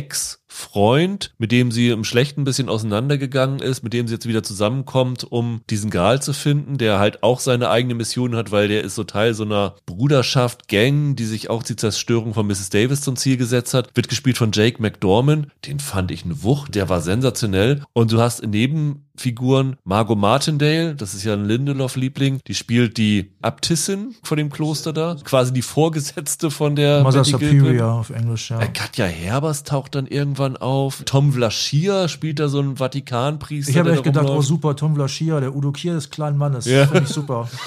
[0.50, 4.42] Ex-Freund, mit dem sie im Schlechten ein bisschen auseinandergegangen ist, mit dem sie jetzt wieder
[4.42, 8.82] zusammenkommt, um diesen Gral zu finden, der halt auch seine eigene Mission hat, weil der
[8.82, 12.70] ist so Teil so einer Bruderschaft, Gang, die sich auch die Zerstörung von Mrs.
[12.70, 16.74] Davis zum Ziel gesetzt hat, wird gespielt von Jake McDorman, den fand ich eine Wucht,
[16.74, 19.76] der war sensationell und du hast neben Figuren.
[19.84, 25.16] Margot Martindale, das ist ja ein Lindelof-Liebling, die spielt die Abtissin von dem Kloster da,
[25.22, 27.58] quasi die Vorgesetzte von der Mother Betty Gilpin.
[27.58, 28.60] Superior auf Englisch, ja.
[28.60, 31.02] Äh, Katja Herbers taucht dann irgendwann auf.
[31.04, 33.70] Tom Vlaschia spielt da so einen Vatikanpriester.
[33.70, 36.64] Ich habe echt da gedacht, oh super, Tom Vlaschia, der Udo Kier des kleinen Mannes.
[36.64, 36.86] Ja.
[36.86, 37.48] Finde ich super.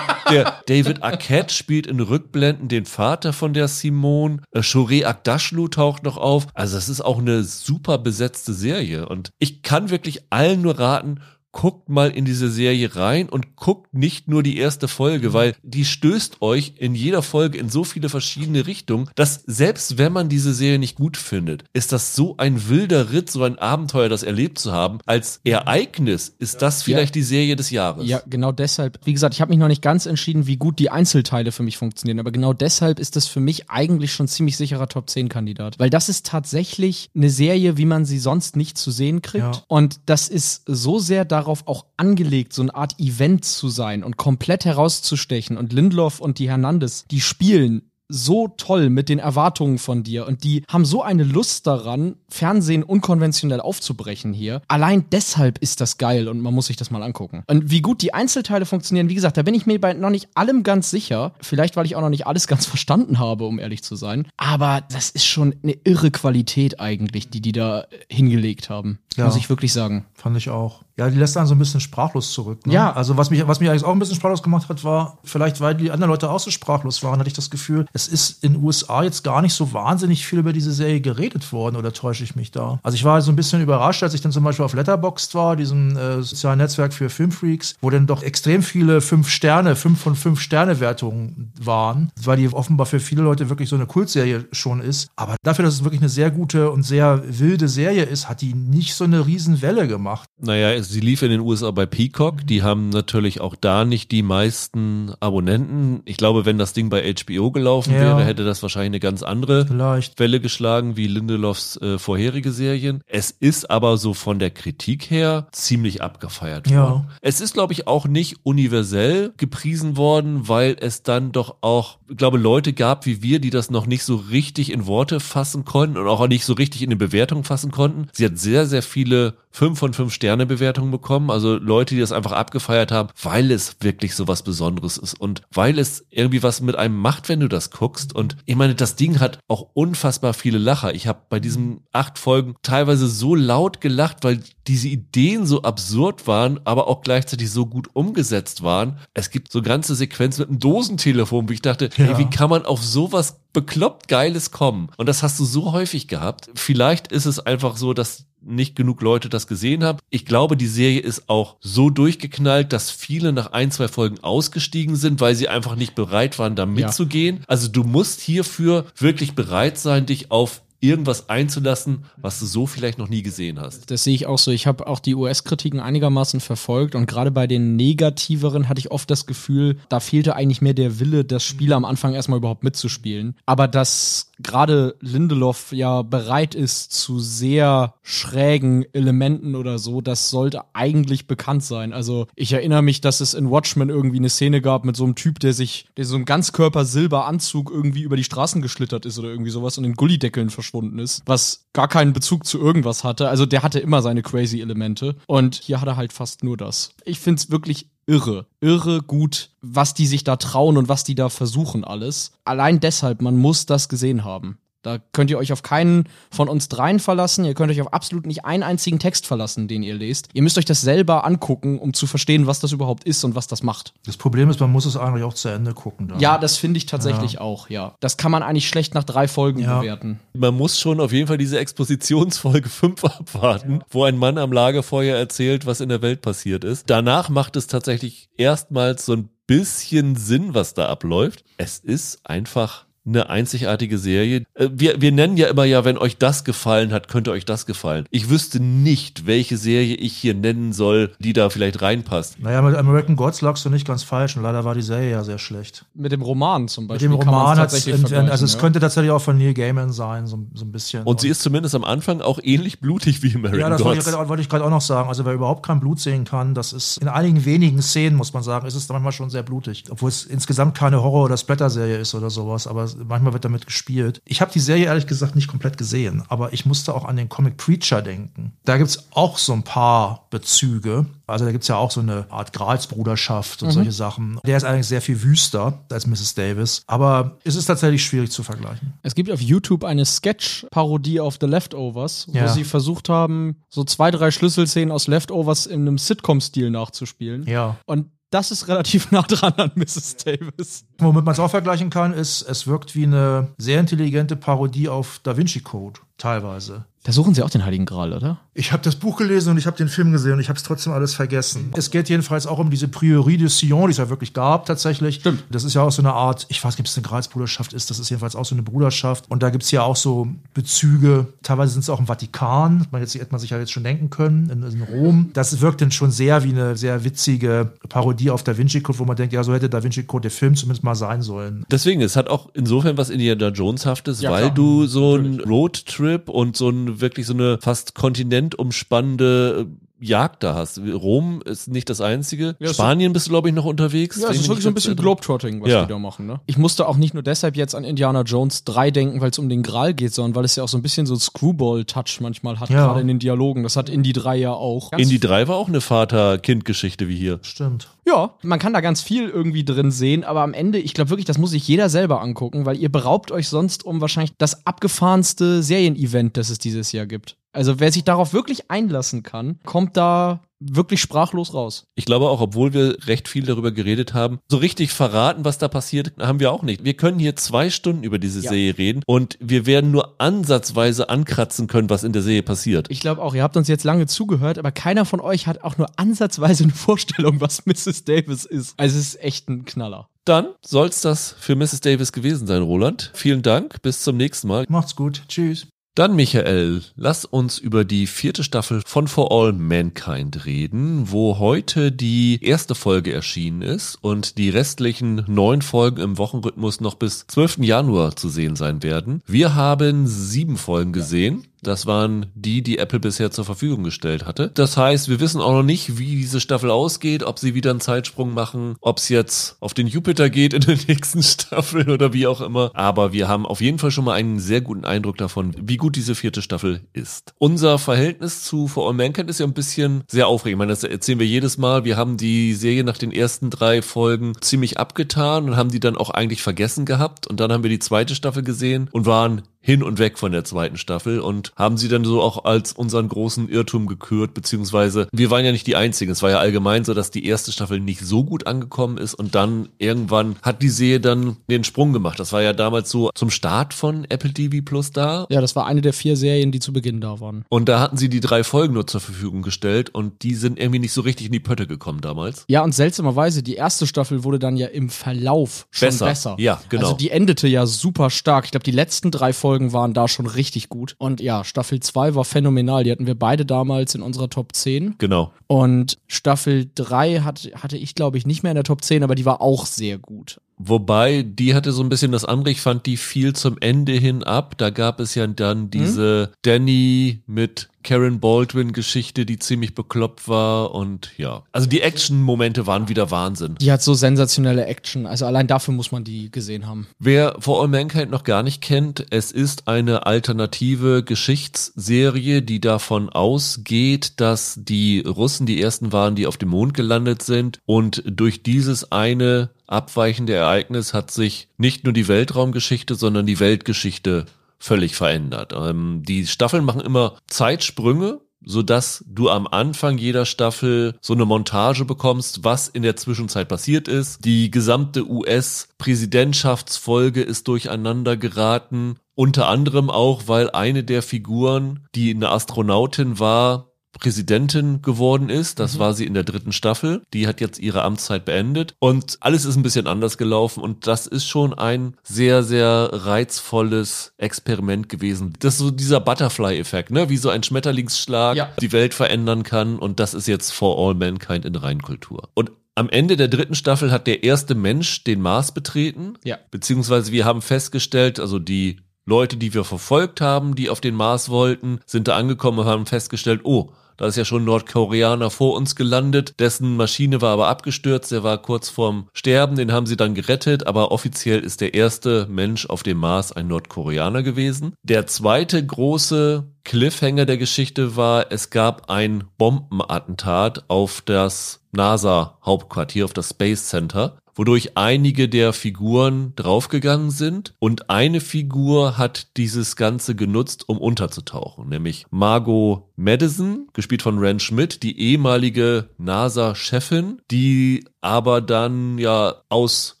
[0.30, 4.38] Der David Arquette spielt in Rückblenden den Vater von der Simone.
[4.52, 6.46] Äh, Shoreh Agdashlu taucht noch auf.
[6.54, 9.06] Also es ist auch eine super besetzte Serie.
[9.08, 11.20] Und ich kann wirklich allen nur raten,
[11.54, 15.84] guckt mal in diese Serie rein und guckt nicht nur die erste Folge, weil die
[15.84, 20.52] stößt euch in jeder Folge in so viele verschiedene Richtungen, dass selbst wenn man diese
[20.52, 24.58] Serie nicht gut findet, ist das so ein wilder Ritt, so ein Abenteuer, das erlebt
[24.58, 24.98] zu haben.
[25.06, 28.06] Als Ereignis ist das vielleicht die Serie des Jahres.
[28.08, 28.98] Ja, genau deshalb.
[29.04, 31.78] Wie gesagt, ich habe mich noch nicht ganz entschieden, wie gut die Einzelteile für mich
[31.78, 35.78] funktionieren, aber genau deshalb ist das für mich eigentlich schon ziemlich sicherer Top 10 Kandidat,
[35.78, 39.62] weil das ist tatsächlich eine Serie, wie man sie sonst nicht zu sehen kriegt Ja.
[39.68, 44.16] und das ist so sehr darauf auch angelegt, so eine Art Event zu sein und
[44.16, 50.02] komplett herauszustechen und Lindlof und die Hernandez, die spielen so toll mit den Erwartungen von
[50.02, 54.62] dir und die haben so eine Lust daran, Fernsehen unkonventionell aufzubrechen hier.
[54.68, 57.44] Allein deshalb ist das geil und man muss sich das mal angucken.
[57.46, 60.28] Und wie gut die Einzelteile funktionieren, wie gesagt, da bin ich mir bei noch nicht
[60.34, 61.32] allem ganz sicher.
[61.40, 64.28] Vielleicht, weil ich auch noch nicht alles ganz verstanden habe, um ehrlich zu sein.
[64.36, 68.98] Aber das ist schon eine irre Qualität eigentlich, die die da hingelegt haben.
[69.16, 69.26] Ja.
[69.26, 70.04] Muss ich wirklich sagen.
[70.14, 70.83] Fand ich auch.
[70.96, 72.66] Ja, die lässt einen so ein bisschen sprachlos zurück.
[72.66, 72.74] Ne?
[72.74, 72.92] Ja.
[72.92, 75.74] Also was mich, was mich eigentlich auch ein bisschen sprachlos gemacht hat, war, vielleicht weil
[75.74, 78.62] die anderen Leute auch so sprachlos waren, hatte ich das Gefühl, es ist in den
[78.62, 82.36] USA jetzt gar nicht so wahnsinnig viel über diese Serie geredet worden, oder täusche ich
[82.36, 82.78] mich da?
[82.82, 85.56] Also ich war so ein bisschen überrascht, als ich dann zum Beispiel auf Letterboxd war,
[85.56, 90.14] diesem äh, sozialen Netzwerk für Filmfreaks, wo dann doch extrem viele fünf Sterne, fünf von
[90.14, 94.80] fünf Sterne Wertungen waren, weil die offenbar für viele Leute wirklich so eine Kultserie schon
[94.80, 95.08] ist.
[95.16, 98.54] Aber dafür, dass es wirklich eine sehr gute und sehr wilde Serie ist, hat die
[98.54, 100.28] nicht so eine riesen Welle gemacht.
[100.40, 102.46] Naja, sie lief in den USA bei Peacock.
[102.46, 106.02] Die haben natürlich auch da nicht die meisten Abonnenten.
[106.04, 108.00] Ich glaube, wenn das Ding bei HBO gelaufen Ja.
[108.00, 110.18] wäre, hätte das wahrscheinlich eine ganz andere Vielleicht.
[110.20, 113.02] Welle geschlagen wie Lindelofs äh, vorherige Serien.
[113.06, 116.82] Es ist aber so von der Kritik her ziemlich abgefeiert Ja.
[116.90, 117.10] worden.
[117.20, 122.38] Es ist, glaube ich, auch nicht universell gepriesen worden, weil es dann doch auch glaube,
[122.38, 126.06] Leute gab wie wir, die das noch nicht so richtig in Worte fassen konnten und
[126.06, 128.08] auch nicht so richtig in eine Bewertung fassen konnten.
[128.12, 131.30] Sie hat sehr, sehr viele 5 von 5 Sterne Bewertungen bekommen.
[131.30, 135.42] Also Leute, die das einfach abgefeiert haben, weil es wirklich so was Besonderes ist und
[135.52, 138.14] weil es irgendwie was mit einem macht, wenn du das guckst.
[138.14, 140.94] Und ich meine, das Ding hat auch unfassbar viele Lacher.
[140.94, 146.26] Ich habe bei diesen acht Folgen teilweise so laut gelacht, weil diese Ideen so absurd
[146.26, 148.98] waren, aber auch gleichzeitig so gut umgesetzt waren.
[149.12, 152.06] Es gibt so ganze Sequenzen mit einem Dosentelefon, wo ich dachte, ja.
[152.06, 154.90] ey, wie kann man auf sowas bekloppt Geiles kommen?
[154.96, 156.50] Und das hast du so häufig gehabt.
[156.54, 159.98] Vielleicht ist es einfach so, dass nicht genug Leute das gesehen haben.
[160.10, 164.96] Ich glaube, die Serie ist auch so durchgeknallt, dass viele nach ein, zwei Folgen ausgestiegen
[164.96, 167.38] sind, weil sie einfach nicht bereit waren, da mitzugehen.
[167.38, 167.42] Ja.
[167.48, 172.98] Also du musst hierfür wirklich bereit sein, dich auf irgendwas einzulassen, was du so vielleicht
[172.98, 173.90] noch nie gesehen hast.
[173.90, 174.50] Das sehe ich auch so.
[174.50, 179.10] Ich habe auch die US-Kritiken einigermaßen verfolgt und gerade bei den negativeren hatte ich oft
[179.10, 183.34] das Gefühl, da fehlte eigentlich mehr der Wille, das Spiel am Anfang erstmal überhaupt mitzuspielen.
[183.46, 190.62] Aber dass gerade Lindelof ja bereit ist zu sehr schrägen Elementen oder so, das sollte
[190.74, 191.92] eigentlich bekannt sein.
[191.92, 195.16] Also ich erinnere mich, dass es in Watchmen irgendwie eine Szene gab mit so einem
[195.16, 199.50] Typ, der sich, der so ein Ganzkörper-Silberanzug irgendwie über die Straßen geschlittert ist oder irgendwie
[199.50, 203.28] sowas und in Gullideckeln verschwunden ist, was gar keinen Bezug zu irgendwas hatte.
[203.28, 206.90] Also der hatte immer seine crazy Elemente und hier hat er halt fast nur das.
[207.04, 211.14] Ich finde es wirklich irre, irre gut, was die sich da trauen und was die
[211.14, 212.32] da versuchen alles.
[212.44, 214.58] Allein deshalb, man muss das gesehen haben.
[214.84, 217.44] Da könnt ihr euch auf keinen von uns dreien verlassen.
[217.44, 220.28] Ihr könnt euch auf absolut nicht einen einzigen Text verlassen, den ihr lest.
[220.34, 223.46] Ihr müsst euch das selber angucken, um zu verstehen, was das überhaupt ist und was
[223.46, 223.94] das macht.
[224.04, 226.08] Das Problem ist, man muss es eigentlich auch zu Ende gucken.
[226.08, 226.20] Dann.
[226.20, 227.40] Ja, das finde ich tatsächlich ja.
[227.40, 227.94] auch, ja.
[228.00, 229.80] Das kann man eigentlich schlecht nach drei Folgen ja.
[229.80, 230.20] bewerten.
[230.34, 233.86] Man muss schon auf jeden Fall diese Expositionsfolge 5 abwarten, ja.
[233.90, 236.90] wo ein Mann am Lagerfeuer erzählt, was in der Welt passiert ist.
[236.90, 241.44] Danach macht es tatsächlich erstmals so ein bisschen Sinn, was da abläuft.
[241.56, 244.44] Es ist einfach eine einzigartige Serie.
[244.54, 247.66] Äh, wir, wir nennen ja immer ja, wenn euch das gefallen hat, könnte euch das
[247.66, 248.06] gefallen.
[248.10, 252.40] Ich wüsste nicht, welche Serie ich hier nennen soll, die da vielleicht reinpasst.
[252.40, 255.24] Naja, mit American Gods lagst du nicht ganz falsch und leider war die Serie ja
[255.24, 255.84] sehr schlecht.
[255.94, 257.08] Mit dem Roman zum Beispiel.
[257.08, 258.60] Mit dem Roman hat es, also es ja.
[258.60, 261.00] könnte tatsächlich auch von Neil Gaiman sein, so, so ein bisschen.
[261.00, 263.60] Und, und sie ist zumindest am Anfang auch ähnlich blutig wie American Gods.
[263.60, 264.06] Ja, das Gods.
[264.06, 265.08] wollte ich, wollte ich gerade auch noch sagen.
[265.08, 268.42] Also wer überhaupt kein Blut sehen kann, das ist in einigen wenigen Szenen, muss man
[268.42, 269.84] sagen, ist es manchmal schon sehr blutig.
[269.90, 274.20] Obwohl es insgesamt keine Horror- oder Splatter-Serie ist oder sowas, aber manchmal wird damit gespielt.
[274.24, 277.28] Ich habe die Serie ehrlich gesagt nicht komplett gesehen, aber ich musste auch an den
[277.28, 278.52] Comic Preacher denken.
[278.64, 281.06] Da gibt es auch so ein paar Bezüge.
[281.26, 283.72] Also da gibt es ja auch so eine Art Gralsbruderschaft und mhm.
[283.72, 284.38] solche Sachen.
[284.44, 286.34] Der ist eigentlich sehr viel wüster als Mrs.
[286.34, 288.94] Davis, aber es ist tatsächlich schwierig zu vergleichen.
[289.02, 292.48] Es gibt auf YouTube eine Sketch-Parodie auf The Leftovers, wo ja.
[292.48, 297.44] sie versucht haben, so zwei, drei Schlüsselszenen aus Leftovers in einem Sitcom-Stil nachzuspielen.
[297.46, 297.76] Ja.
[297.86, 300.16] Und das ist relativ nah dran an Mrs.
[300.16, 300.84] Davis.
[300.98, 305.20] Womit man es auch vergleichen kann, ist, es wirkt wie eine sehr intelligente Parodie auf
[305.22, 306.84] Da Vinci Code, teilweise.
[307.04, 308.38] Da suchen sie auch den Heiligen Gral, oder?
[308.54, 310.62] Ich habe das Buch gelesen und ich habe den Film gesehen und ich habe es
[310.62, 311.70] trotzdem alles vergessen.
[311.76, 315.16] Es geht jedenfalls auch um diese Priorie de Sion, die es ja wirklich gab tatsächlich.
[315.16, 315.44] Stimmt.
[315.50, 317.90] Das ist ja auch so eine Art, ich weiß nicht, ob es eine Gralsbruderschaft ist,
[317.90, 319.26] das ist jedenfalls auch so eine Bruderschaft.
[319.28, 323.02] Und da gibt es ja auch so Bezüge, teilweise sind es auch im Vatikan, man
[323.02, 325.28] jetzt, hätte man sich ja jetzt schon denken können, in, in, Rom.
[325.34, 329.04] Das wirkt dann schon sehr wie eine sehr witzige Parodie auf Da Vinci Code, wo
[329.04, 331.66] man denkt, ja, so hätte Da Vinci Code der Film zumindest mal sein sollen.
[331.70, 334.54] Deswegen, es hat auch insofern was Indiana Jones-haftes, ja, weil klar.
[334.54, 339.66] du so ein Roadtrip und so ein wirklich so eine fast kontinentumspannende
[340.04, 340.78] Jagd da hast.
[340.78, 342.56] Rom ist nicht das einzige.
[342.58, 344.20] Ja, Spanien bist du, glaube ich, noch unterwegs.
[344.20, 345.82] Ja, es ist wirklich so ein bisschen Globetrotting, was ja.
[345.82, 346.26] die da machen.
[346.26, 346.40] Ne?
[346.46, 349.48] Ich musste auch nicht nur deshalb jetzt an Indiana Jones 3 denken, weil es um
[349.48, 352.70] den Gral geht, sondern weil es ja auch so ein bisschen so Screwball-Touch manchmal hat,
[352.70, 352.86] ja.
[352.86, 353.62] gerade in den Dialogen.
[353.62, 354.90] Das hat Indie 3 ja auch.
[354.90, 357.38] Ganz Indie 3 war auch eine Vater-Kind-Geschichte wie hier.
[357.42, 357.88] Stimmt.
[358.06, 361.24] Ja, man kann da ganz viel irgendwie drin sehen, aber am Ende, ich glaube wirklich,
[361.24, 365.62] das muss sich jeder selber angucken, weil ihr beraubt euch sonst um wahrscheinlich das abgefahrenste
[365.62, 367.36] Serienevent, das es dieses Jahr gibt.
[367.54, 371.86] Also wer sich darauf wirklich einlassen kann, kommt da wirklich sprachlos raus.
[371.94, 375.68] Ich glaube auch, obwohl wir recht viel darüber geredet haben, so richtig verraten, was da
[375.68, 376.84] passiert, haben wir auch nicht.
[376.84, 378.50] Wir können hier zwei Stunden über diese ja.
[378.50, 382.86] Serie reden und wir werden nur ansatzweise ankratzen können, was in der Serie passiert.
[382.90, 385.76] Ich glaube auch, ihr habt uns jetzt lange zugehört, aber keiner von euch hat auch
[385.76, 388.04] nur ansatzweise eine Vorstellung, was Mrs.
[388.04, 388.74] Davis ist.
[388.78, 390.08] Also es ist echt ein Knaller.
[390.24, 391.80] Dann soll's das für Mrs.
[391.80, 393.10] Davis gewesen sein, Roland.
[393.12, 393.82] Vielen Dank.
[393.82, 394.64] Bis zum nächsten Mal.
[394.68, 395.22] Macht's gut.
[395.28, 395.66] Tschüss.
[395.96, 401.92] Dann, Michael, lass uns über die vierte Staffel von For All Mankind reden, wo heute
[401.92, 407.58] die erste Folge erschienen ist und die restlichen neun Folgen im Wochenrhythmus noch bis 12.
[407.58, 409.22] Januar zu sehen sein werden.
[409.28, 411.46] Wir haben sieben Folgen gesehen.
[411.66, 414.50] Das waren die, die Apple bisher zur Verfügung gestellt hatte.
[414.54, 417.80] Das heißt, wir wissen auch noch nicht, wie diese Staffel ausgeht, ob sie wieder einen
[417.80, 422.26] Zeitsprung machen, ob es jetzt auf den Jupiter geht in der nächsten Staffel oder wie
[422.26, 422.70] auch immer.
[422.74, 425.96] Aber wir haben auf jeden Fall schon mal einen sehr guten Eindruck davon, wie gut
[425.96, 427.34] diese vierte Staffel ist.
[427.38, 430.54] Unser Verhältnis zu For All Mankind ist ja ein bisschen sehr aufregend.
[430.54, 431.84] Ich meine, das erzählen wir jedes Mal.
[431.84, 435.96] Wir haben die Serie nach den ersten drei Folgen ziemlich abgetan und haben die dann
[435.96, 437.26] auch eigentlich vergessen gehabt.
[437.26, 440.44] Und dann haben wir die zweite Staffel gesehen und waren hin und weg von der
[440.44, 445.30] zweiten Staffel und haben sie dann so auch als unseren großen Irrtum gekürt, beziehungsweise wir
[445.30, 446.12] waren ja nicht die Einzigen.
[446.12, 449.34] Es war ja allgemein so, dass die erste Staffel nicht so gut angekommen ist und
[449.34, 452.20] dann irgendwann hat die Serie dann den Sprung gemacht.
[452.20, 455.26] Das war ja damals so zum Start von Apple TV Plus da.
[455.30, 457.46] Ja, das war eine der vier Serien, die zu Beginn da waren.
[457.48, 460.80] Und da hatten sie die drei Folgen nur zur Verfügung gestellt und die sind irgendwie
[460.80, 462.44] nicht so richtig in die Pötte gekommen damals.
[462.48, 466.04] Ja, und seltsamerweise, die erste Staffel wurde dann ja im Verlauf schon Besser.
[466.04, 466.36] besser.
[466.38, 466.84] Ja, genau.
[466.84, 468.44] Also die endete ja super stark.
[468.44, 470.94] Ich glaube, die letzten drei Folgen waren da schon richtig gut.
[470.98, 472.84] Und ja, Staffel 2 war phänomenal.
[472.84, 474.96] Die hatten wir beide damals in unserer Top 10.
[474.98, 475.32] Genau.
[475.46, 479.14] Und Staffel 3 hat, hatte ich, glaube ich, nicht mehr in der Top 10, aber
[479.14, 480.40] die war auch sehr gut.
[480.56, 484.22] Wobei, die hatte so ein bisschen das andere, ich fand die viel zum Ende hin
[484.22, 484.56] ab.
[484.56, 490.74] Da gab es ja dann diese Danny mit Karen Baldwin Geschichte, die ziemlich bekloppt war
[490.74, 491.44] und ja.
[491.52, 493.56] Also die Action-Momente waren wieder Wahnsinn.
[493.60, 495.06] Die hat so sensationelle Action.
[495.06, 496.86] Also allein dafür muss man die gesehen haben.
[496.98, 503.08] Wer For All Mankind noch gar nicht kennt, es ist eine alternative Geschichtsserie, die davon
[503.10, 508.42] ausgeht, dass die Russen die ersten waren, die auf dem Mond gelandet sind und durch
[508.42, 514.26] dieses eine abweichende Ereignis hat sich nicht nur die Weltraumgeschichte, sondern die Weltgeschichte
[514.64, 515.52] völlig verändert.
[515.54, 521.26] Ähm, die Staffeln machen immer Zeitsprünge, so dass du am Anfang jeder Staffel so eine
[521.26, 524.24] Montage bekommst, was in der Zwischenzeit passiert ist.
[524.24, 528.96] Die gesamte US-Präsidentschaftsfolge ist durcheinander geraten.
[529.14, 535.58] Unter anderem auch, weil eine der Figuren, die eine Astronautin war, Präsidentin geworden ist.
[535.60, 537.02] Das war sie in der dritten Staffel.
[537.12, 541.06] Die hat jetzt ihre Amtszeit beendet und alles ist ein bisschen anders gelaufen und das
[541.06, 545.32] ist schon ein sehr, sehr reizvolles Experiment gewesen.
[545.40, 547.08] Das ist so dieser Butterfly-Effekt, ne?
[547.08, 548.50] Wie so ein Schmetterlingsschlag Ja.
[548.60, 552.28] die Welt verändern kann und das ist jetzt For All Mankind in Reinkultur.
[552.34, 556.14] Und am Ende der dritten Staffel hat der erste Mensch den Mars betreten.
[556.24, 556.38] Ja.
[556.50, 561.28] Beziehungsweise wir haben festgestellt, also die Leute, die wir verfolgt haben, die auf den Mars
[561.28, 565.54] wollten, sind da angekommen und haben festgestellt, oh, da ist ja schon ein Nordkoreaner vor
[565.54, 569.96] uns gelandet, dessen Maschine war aber abgestürzt, der war kurz vorm Sterben, den haben sie
[569.96, 574.74] dann gerettet, aber offiziell ist der erste Mensch auf dem Mars ein Nordkoreaner gewesen.
[574.82, 583.12] Der zweite große Cliffhanger der Geschichte war, es gab ein Bombenattentat auf das NASA-Hauptquartier, auf
[583.12, 590.14] das Space Center, wodurch einige der Figuren draufgegangen sind und eine Figur hat dieses Ganze
[590.14, 598.40] genutzt, um unterzutauchen, nämlich Margot Madison, gespielt von Ren Schmidt, die ehemalige NASA-Chefin, die aber
[598.40, 600.00] dann ja aus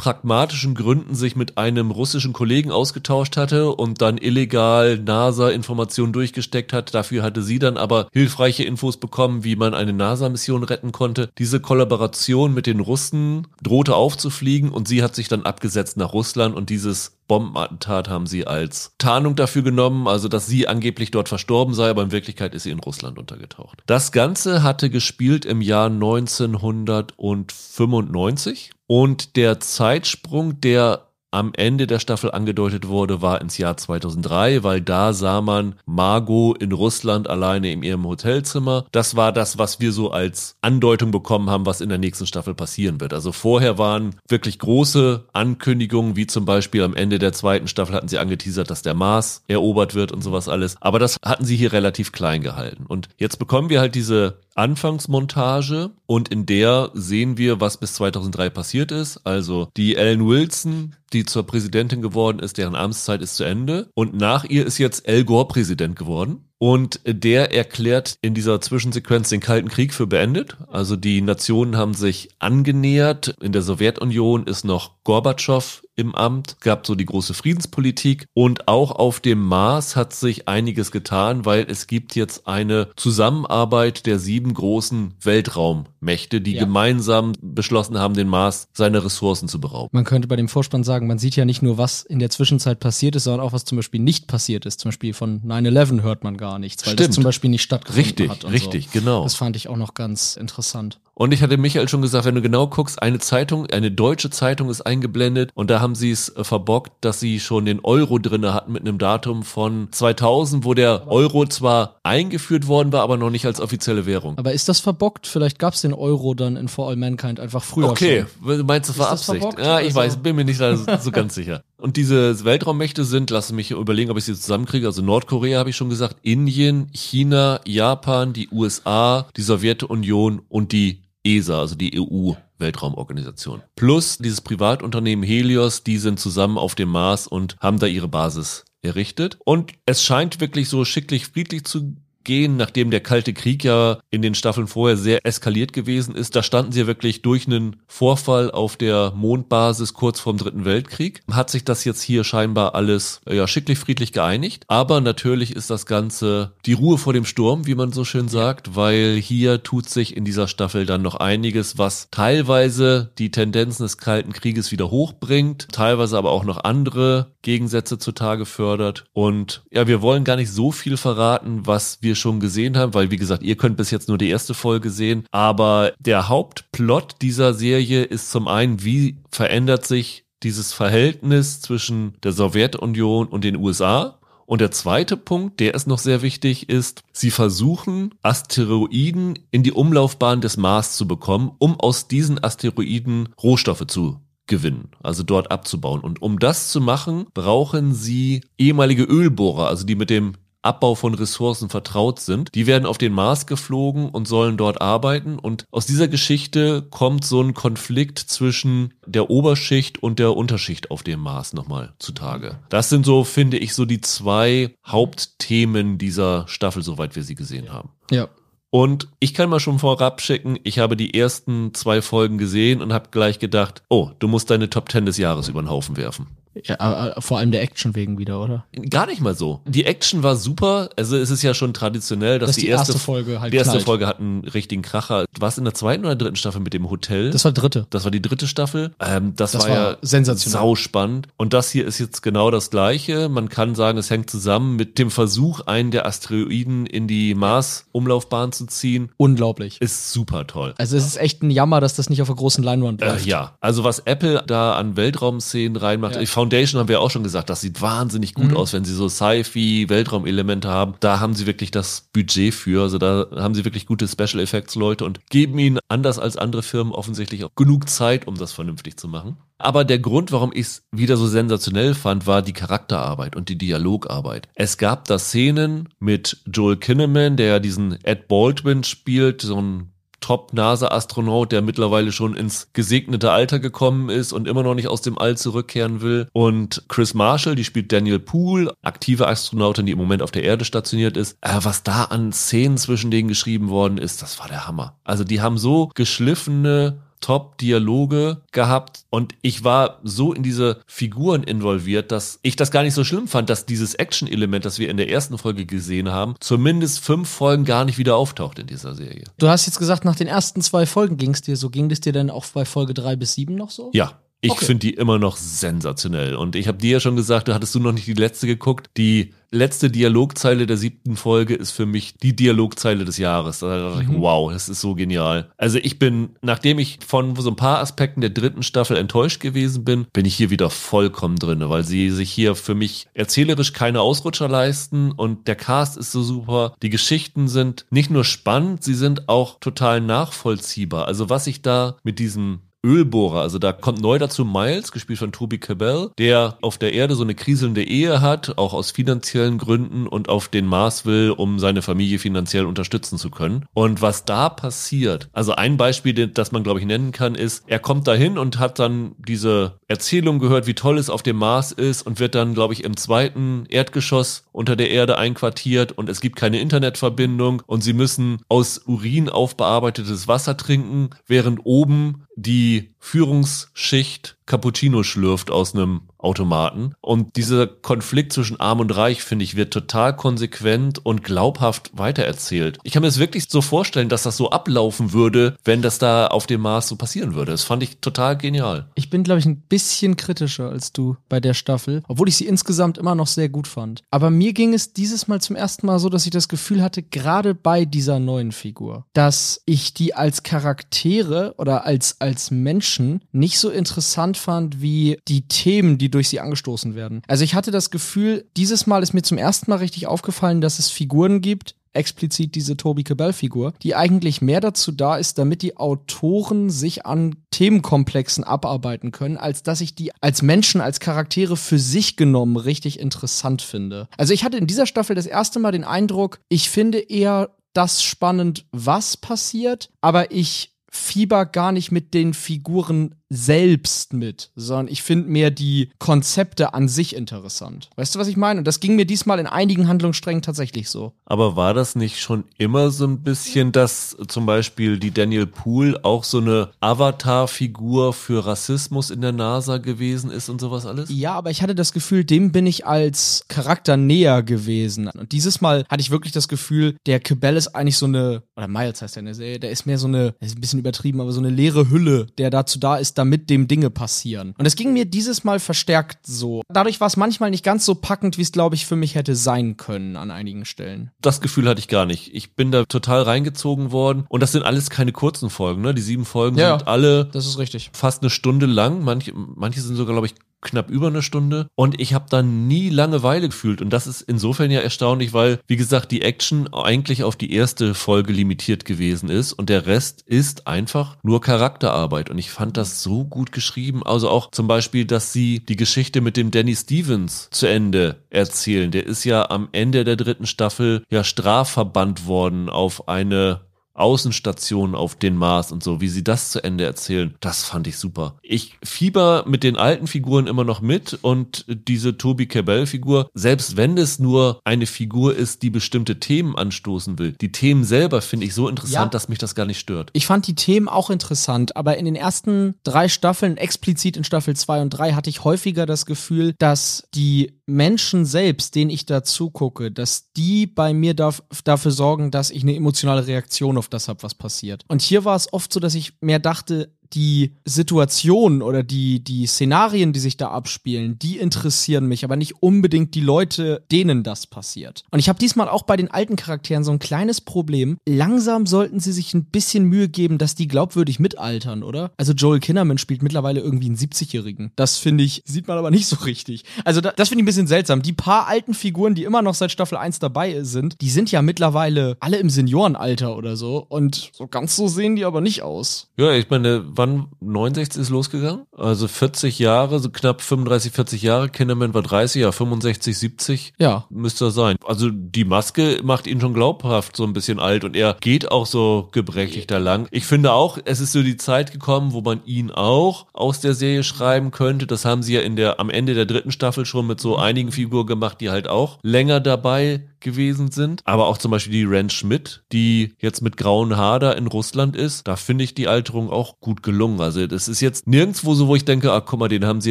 [0.00, 6.94] pragmatischen Gründen sich mit einem russischen Kollegen ausgetauscht hatte und dann illegal NASA-Informationen durchgesteckt hat.
[6.94, 11.28] Dafür hatte sie dann aber hilfreiche Infos bekommen, wie man eine NASA-Mission retten konnte.
[11.36, 16.56] Diese Kollaboration mit den Russen drohte aufzufliegen und sie hat sich dann abgesetzt nach Russland
[16.56, 21.74] und dieses Bombenattentat haben sie als Tarnung dafür genommen, also dass sie angeblich dort verstorben
[21.74, 23.82] sei, aber in Wirklichkeit ist sie in Russland untergetaucht.
[23.84, 32.32] Das Ganze hatte gespielt im Jahr 1995 und der Zeitsprung, der am Ende der Staffel
[32.32, 37.84] angedeutet wurde, war ins Jahr 2003, weil da sah man Margot in Russland alleine in
[37.84, 38.86] ihrem Hotelzimmer.
[38.90, 42.54] Das war das, was wir so als Andeutung bekommen haben, was in der nächsten Staffel
[42.54, 43.14] passieren wird.
[43.14, 48.08] Also vorher waren wirklich große Ankündigungen, wie zum Beispiel am Ende der zweiten Staffel hatten
[48.08, 50.74] sie angeteasert, dass der Mars erobert wird und sowas alles.
[50.80, 52.86] Aber das hatten sie hier relativ klein gehalten.
[52.86, 58.50] Und jetzt bekommen wir halt diese Anfangsmontage und in der sehen wir, was bis 2003
[58.50, 59.26] passiert ist.
[59.26, 63.88] Also die Ellen Wilson, die zur Präsidentin geworden ist, deren Amtszeit ist zu Ende.
[63.94, 66.49] Und nach ihr ist jetzt Al Gore Präsident geworden.
[66.62, 70.58] Und der erklärt in dieser Zwischensequenz den Kalten Krieg für beendet.
[70.70, 73.34] Also die Nationen haben sich angenähert.
[73.40, 78.26] In der Sowjetunion ist noch Gorbatschow im Amt, gab so die große Friedenspolitik.
[78.34, 84.06] Und auch auf dem Mars hat sich einiges getan, weil es gibt jetzt eine Zusammenarbeit
[84.06, 86.64] der sieben großen Weltraummächte, die Ja.
[86.64, 89.90] gemeinsam beschlossen haben, den Mars seine Ressourcen zu berauben.
[89.92, 92.80] Man könnte bei dem Vorspann sagen, man sieht ja nicht nur, was in der Zwischenzeit
[92.80, 94.80] passiert ist, sondern auch, was zum Beispiel nicht passiert ist.
[94.80, 97.08] Zum Beispiel von 9-11 hört man gar nichts, weil Stimmt.
[97.08, 98.44] das zum Beispiel nicht stattgefunden Richtig, hat.
[98.44, 98.98] und richtig, so.
[98.98, 99.22] genau.
[99.22, 100.98] Das fand ich auch noch ganz interessant.
[101.14, 104.70] Und ich hatte Michael schon gesagt, wenn du genau guckst, eine Zeitung, eine deutsche Zeitung
[104.70, 108.54] ist eingeblendet und da haben sie es äh, verbockt, dass sie schon den Euro drinne
[108.54, 113.28] hatten mit einem Datum von 2000, wo der Euro zwar eingeführt worden war, aber noch
[113.28, 114.38] nicht als offizielle Währung.
[114.38, 115.26] Aber ist das verbockt?
[115.26, 118.64] Vielleicht gab es den Euro dann in For All Mankind einfach früher Okay, schon.
[118.64, 119.46] meinst du, war das Absicht?
[119.58, 121.62] Ja, ich Also- weiß, bin mir nicht so ganz sicher.
[121.80, 124.86] Und diese Weltraummächte sind, lass mich überlegen, ob ich sie zusammenkriege.
[124.86, 131.02] Also Nordkorea habe ich schon gesagt, Indien, China, Japan, die USA, die Sowjetunion und die
[131.24, 132.32] ESA, also die EU.
[132.60, 133.62] Weltraumorganisation.
[133.74, 138.64] Plus dieses Privatunternehmen Helios, die sind zusammen auf dem Mars und haben da ihre Basis
[138.82, 139.38] errichtet.
[139.44, 144.22] Und es scheint wirklich so schicklich friedlich zu gehen, nachdem der Kalte Krieg ja in
[144.22, 146.36] den Staffeln vorher sehr eskaliert gewesen ist.
[146.36, 151.22] Da standen sie ja wirklich durch einen Vorfall auf der Mondbasis kurz vorm Dritten Weltkrieg.
[151.30, 154.64] Hat sich das jetzt hier scheinbar alles ja schicklich friedlich geeinigt.
[154.68, 158.76] Aber natürlich ist das Ganze die Ruhe vor dem Sturm, wie man so schön sagt,
[158.76, 163.98] weil hier tut sich in dieser Staffel dann noch einiges, was teilweise die Tendenzen des
[163.98, 169.04] Kalten Krieges wieder hochbringt, teilweise aber auch noch andere Gegensätze zutage fördert.
[169.12, 173.10] Und ja, wir wollen gar nicht so viel verraten, was wir schon gesehen haben, weil
[173.10, 175.24] wie gesagt, ihr könnt bis jetzt nur die erste Folge sehen.
[175.30, 182.32] Aber der Hauptplot dieser Serie ist zum einen, wie verändert sich dieses Verhältnis zwischen der
[182.32, 184.18] Sowjetunion und den USA.
[184.46, 189.70] Und der zweite Punkt, der ist noch sehr wichtig, ist, sie versuchen, Asteroiden in die
[189.70, 194.18] Umlaufbahn des Mars zu bekommen, um aus diesen Asteroiden Rohstoffe zu
[194.50, 196.00] gewinnen, also dort abzubauen.
[196.00, 200.32] Und um das zu machen, brauchen sie ehemalige Ölbohrer, also die mit dem
[200.62, 202.54] Abbau von Ressourcen vertraut sind.
[202.54, 205.38] Die werden auf den Mars geflogen und sollen dort arbeiten.
[205.38, 211.02] Und aus dieser Geschichte kommt so ein Konflikt zwischen der Oberschicht und der Unterschicht auf
[211.02, 212.58] dem Mars nochmal zutage.
[212.68, 217.72] Das sind so, finde ich, so die zwei Hauptthemen dieser Staffel, soweit wir sie gesehen
[217.72, 217.90] haben.
[218.10, 218.28] Ja.
[218.70, 222.92] Und ich kann mal schon vorab schicken, ich habe die ersten zwei Folgen gesehen und
[222.92, 226.28] habe gleich gedacht, oh, du musst deine Top 10 des Jahres über den Haufen werfen.
[226.54, 227.14] ja.
[227.20, 228.64] Vor allem der Action wegen wieder, oder?
[228.88, 229.60] Gar nicht mal so.
[229.66, 230.90] Die Action war super.
[230.96, 233.72] Also es ist ja schon traditionell, dass, Dass die, die erste, Folge halt die erste
[233.72, 233.84] knallt.
[233.86, 235.26] Folge hat einen richtigen Kracher.
[235.38, 237.30] War es in der zweiten oder dritten Staffel mit dem Hotel?
[237.30, 237.86] Das war dritte.
[237.90, 238.92] Das war die dritte Staffel.
[239.00, 240.60] Ähm, das, Das war, ja sensationell.
[240.60, 241.28] sau spannend.
[241.36, 243.28] Und das hier ist jetzt genau das Gleiche.
[243.28, 248.52] Man kann sagen, es hängt zusammen mit dem Versuch, einen der Asteroiden in die Mars-Umlaufbahn
[248.52, 249.10] zu ziehen.
[249.16, 249.80] Unglaublich.
[249.80, 250.74] Ist super toll.
[250.78, 253.26] Also es ist echt ein Jammer, dass das nicht auf der großen Leinwand Äh, läuft.
[253.26, 256.20] ja, also was Apple da an Weltraumszenen reinmacht, Ja.
[256.20, 258.42] die Foundation haben wir auch schon gesagt, das sieht wahnsinnig Mhm.
[258.48, 260.94] gut aus, wenn sie so Sci-Fi, Weltraumelemente haben.
[261.00, 264.74] Da haben sie wirklich das Budget für, also da haben sie wirklich gute Special Effects
[264.74, 268.96] Leute und geben ihnen anders als andere Firmen offensichtlich auch genug Zeit, um das vernünftig
[268.96, 269.36] zu machen.
[269.60, 273.58] Aber der Grund, warum ich es wieder so sensationell fand, war die Charakterarbeit und die
[273.58, 274.48] Dialogarbeit.
[274.54, 281.50] Es gab da Szenen mit Joel Kinnaman, der diesen Ed Baldwin spielt, so ein Top-NASA-Astronaut,
[281.50, 285.36] der mittlerweile schon ins gesegnete Alter gekommen ist und immer noch nicht aus dem All
[285.36, 286.28] zurückkehren will.
[286.32, 290.64] Und Chris Marshall, die spielt Daniel Poole, aktive Astronautin, die im Moment auf der Erde
[290.64, 291.36] stationiert ist.
[291.40, 294.98] Äh, was da an Szenen zwischen denen geschrieben worden ist, das war der Hammer.
[295.04, 302.12] Also die haben so geschliffene Top-Dialoge gehabt und ich war so in diese Figuren involviert,
[302.12, 305.10] dass ich das gar nicht so schlimm fand, dass dieses Action-Element, das wir in der
[305.10, 309.24] ersten Folge gesehen haben, zumindest fünf Folgen gar nicht wieder auftaucht in dieser Serie.
[309.38, 311.70] Du hast jetzt gesagt, nach den ersten zwei Folgen ging es dir so.
[311.70, 313.90] Ging es dir denn auch bei Folge drei bis sieben noch so?
[313.92, 314.18] Ja.
[314.42, 314.64] Ich Okay.
[314.64, 316.34] finde die immer noch sensationell.
[316.34, 318.88] Und ich habe dir ja schon gesagt, du hattest du noch nicht die letzte geguckt.
[318.96, 323.58] Die letzte Dialogzeile der siebten Folge ist für mich die Dialogzeile des Jahres.
[323.58, 325.50] Da dachte ich, wow, das ist so genial.
[325.58, 329.84] Also ich bin, nachdem ich von so ein paar Aspekten der dritten Staffel enttäuscht gewesen
[329.84, 334.00] bin, bin ich hier wieder vollkommen drin, weil sie sich hier für mich erzählerisch keine
[334.00, 336.74] Ausrutscher leisten und der Cast ist so super.
[336.82, 341.06] Die Geschichten sind nicht nur spannend, sie sind auch total nachvollziehbar.
[341.06, 343.40] Also was ich da mit diesem Ölbohrer.
[343.40, 347.22] Also da kommt neu dazu Miles, gespielt von Toby Cabell, der auf der Erde so
[347.22, 351.82] eine kriselnde Ehe hat, auch aus finanziellen Gründen und auf den Mars will, um seine
[351.82, 353.66] Familie finanziell unterstützen zu können.
[353.74, 357.78] Und was da passiert, also ein Beispiel, das man glaube ich nennen kann, ist, er
[357.78, 362.02] kommt dahin und hat dann diese Erzählung gehört, wie toll es auf dem Mars ist
[362.02, 366.36] und wird dann glaube ich im zweiten Erdgeschoss unter der Erde einquartiert und es gibt
[366.36, 375.02] keine Internetverbindung und sie müssen aus Urin aufbearbeitetes Wasser trinken, während oben die Führungsschicht Cappuccino
[375.02, 376.94] schlürft aus einem Automaten.
[377.00, 382.78] Und dieser Konflikt zwischen Arm und Reich, finde ich, wird total konsequent und glaubhaft weitererzählt.
[382.82, 386.26] Ich kann mir das wirklich so vorstellen, dass das so ablaufen würde, wenn das da
[386.26, 387.52] auf dem Mars so passieren würde.
[387.52, 388.86] Das fand ich total genial.
[388.94, 392.46] Ich bin, glaube ich, ein bisschen kritischer als du bei der Staffel, obwohl ich sie
[392.46, 394.02] insgesamt immer noch sehr gut fand.
[394.10, 397.02] Aber mir ging es dieses Mal zum ersten Mal so, dass ich das Gefühl hatte,
[397.02, 403.58] gerade bei dieser neuen Figur, dass ich die als Charaktere oder als, als Menschen nicht
[403.58, 407.22] so interessant fand wie die Themen, die durch sie angestoßen werden.
[407.26, 410.78] Also ich hatte das Gefühl, dieses Mal ist mir zum ersten Mal richtig aufgefallen, dass
[410.78, 415.76] es Figuren gibt, explizit diese Toby Cabell-Figur, die eigentlich mehr dazu da ist, damit die
[415.76, 421.78] Autoren sich an Themenkomplexen abarbeiten können, als dass ich die als Menschen, als Charaktere für
[421.78, 424.08] sich genommen richtig interessant finde.
[424.16, 428.02] Also ich hatte in dieser Staffel das erste Mal den Eindruck, ich finde eher das
[428.02, 435.02] spannend, was passiert, aber ich fieber gar nicht mit den Figuren selbst mit, sondern ich
[435.02, 437.88] finde mehr die Konzepte an sich interessant.
[437.94, 438.58] Weißt du, was ich meine?
[438.58, 441.12] Und das ging mir diesmal in einigen Handlungssträngen tatsächlich so.
[441.26, 446.04] Aber war das nicht schon immer so ein bisschen, dass zum Beispiel die Daniel Poole
[446.04, 451.08] auch so eine Avatar-Figur für Rassismus in der NASA gewesen ist und sowas alles?
[451.12, 455.06] Ja, aber ich hatte das Gefühl, dem bin ich als Charakter näher gewesen.
[455.06, 458.66] Und dieses Mal hatte ich wirklich das Gefühl, der Kebell ist eigentlich so eine, oder
[458.66, 461.20] Miles heißt der in der Serie, der ist mehr so eine, ist ein bisschen übertrieben,
[461.20, 464.54] aber so eine leere Hülle, der dazu da ist, damit dem Dinge passieren.
[464.58, 466.62] Und es ging mir dieses Mal verstärkt so.
[466.68, 469.36] Dadurch war es manchmal nicht ganz so packend, wie es, glaube ich, für mich hätte
[469.36, 471.10] sein können an einigen Stellen.
[471.20, 472.34] Das Gefühl hatte ich gar nicht.
[472.34, 474.24] Ich bin da total reingezogen worden.
[474.28, 475.94] Und das sind alles keine kurzen Folgen, ne?
[475.94, 477.90] Die sieben Folgen Ja, sind alle Das ist richtig.
[477.92, 479.04] fast eine Stunde lang.
[479.04, 481.68] Manche, manche sind sogar, glaube ich, knapp über eine Stunde.
[481.74, 483.82] Und ich habe da nie Langeweile gefühlt.
[483.82, 487.94] Und das ist insofern ja erstaunlich, weil, wie gesagt, die Action eigentlich auf die erste
[487.94, 489.52] Folge limitiert gewesen ist.
[489.52, 492.30] Und der Rest ist einfach nur Charakterarbeit.
[492.30, 494.02] Und ich fand das so gut geschrieben.
[494.04, 498.90] Also auch zum Beispiel, dass sie die Geschichte mit dem Danny Stevens zu Ende erzählen.
[498.90, 503.60] Der ist ja am Ende der dritten Staffel ja strafverbannt worden auf eine
[504.00, 507.96] Außenstation auf den Mars und so, wie sie das zu Ende erzählen, das fand ich
[507.98, 508.36] super.
[508.42, 513.96] Ich fieber mit den alten Figuren immer noch mit und diese Toby Cabell-Figur, selbst wenn
[513.98, 518.54] es nur eine Figur ist, die bestimmte Themen anstoßen will, die Themen selber finde ich
[518.54, 519.06] so interessant, Ja.
[519.06, 520.10] dass mich das gar nicht stört.
[520.12, 524.56] Ich fand die Themen auch interessant, aber in den ersten drei Staffeln, explizit in Staffel
[524.56, 529.22] 2 und 3, hatte ich häufiger das Gefühl, dass die Menschen selbst, denen ich da
[529.22, 534.08] zugucke, dass die bei mir darf, dafür sorgen, dass ich eine emotionale Reaktion auf das
[534.08, 534.84] habe, was passiert.
[534.88, 539.46] Und hier war es oft so, dass ich mehr dachte, die Situationen oder die, die
[539.46, 544.46] Szenarien, die sich da abspielen, die interessieren mich, aber nicht unbedingt die Leute, denen das
[544.46, 545.04] passiert.
[545.10, 547.98] Und ich habe diesmal auch bei den alten Charakteren so ein kleines Problem.
[548.06, 552.12] Langsam sollten sie sich ein bisschen Mühe geben, dass die glaubwürdig mitaltern, oder?
[552.16, 554.72] Also Joel Kinnaman spielt mittlerweile irgendwie einen 70-Jährigen.
[554.76, 556.64] Das finde ich, sieht man aber nicht so richtig.
[556.84, 558.02] Also da, das finde ich ein bisschen seltsam.
[558.02, 561.42] Die paar alten Figuren, die immer noch seit Staffel 1 dabei sind, die sind ja
[561.42, 563.84] mittlerweile alle im Seniorenalter oder so.
[563.88, 566.08] Und so ganz so sehen die aber nicht aus.
[566.16, 568.66] Ja, ich meine, wann 69 ist losgegangen?
[568.76, 571.48] Also 40 Jahre, so knapp 35, 40 Jahre.
[571.48, 574.76] Kinderman war 30, ja 65, 70 Ja, müsste er sein.
[574.84, 578.66] Also die Maske macht ihn schon glaubhaft so ein bisschen alt und er geht auch
[578.66, 580.08] so gebrechlich da lang.
[580.10, 583.72] Ich finde auch, es ist so die Zeit gekommen, wo man ihn auch aus der
[583.72, 584.86] Serie schreiben könnte.
[584.86, 587.72] Das haben sie ja in der, am Ende der dritten Staffel schon mit so einigen
[587.72, 591.02] Figuren gemacht, die halt auch länger dabei gewesen sind.
[591.04, 594.96] Aber auch zum Beispiel die Ren Schmidt, die jetzt mit grauen Haar da in Russland
[594.96, 595.26] ist.
[595.26, 597.20] Da finde ich die Alterung auch gut gelungen.
[597.20, 599.90] Also das ist jetzt nirgendwo so, wo ich denke, ah, guck mal, den haben sie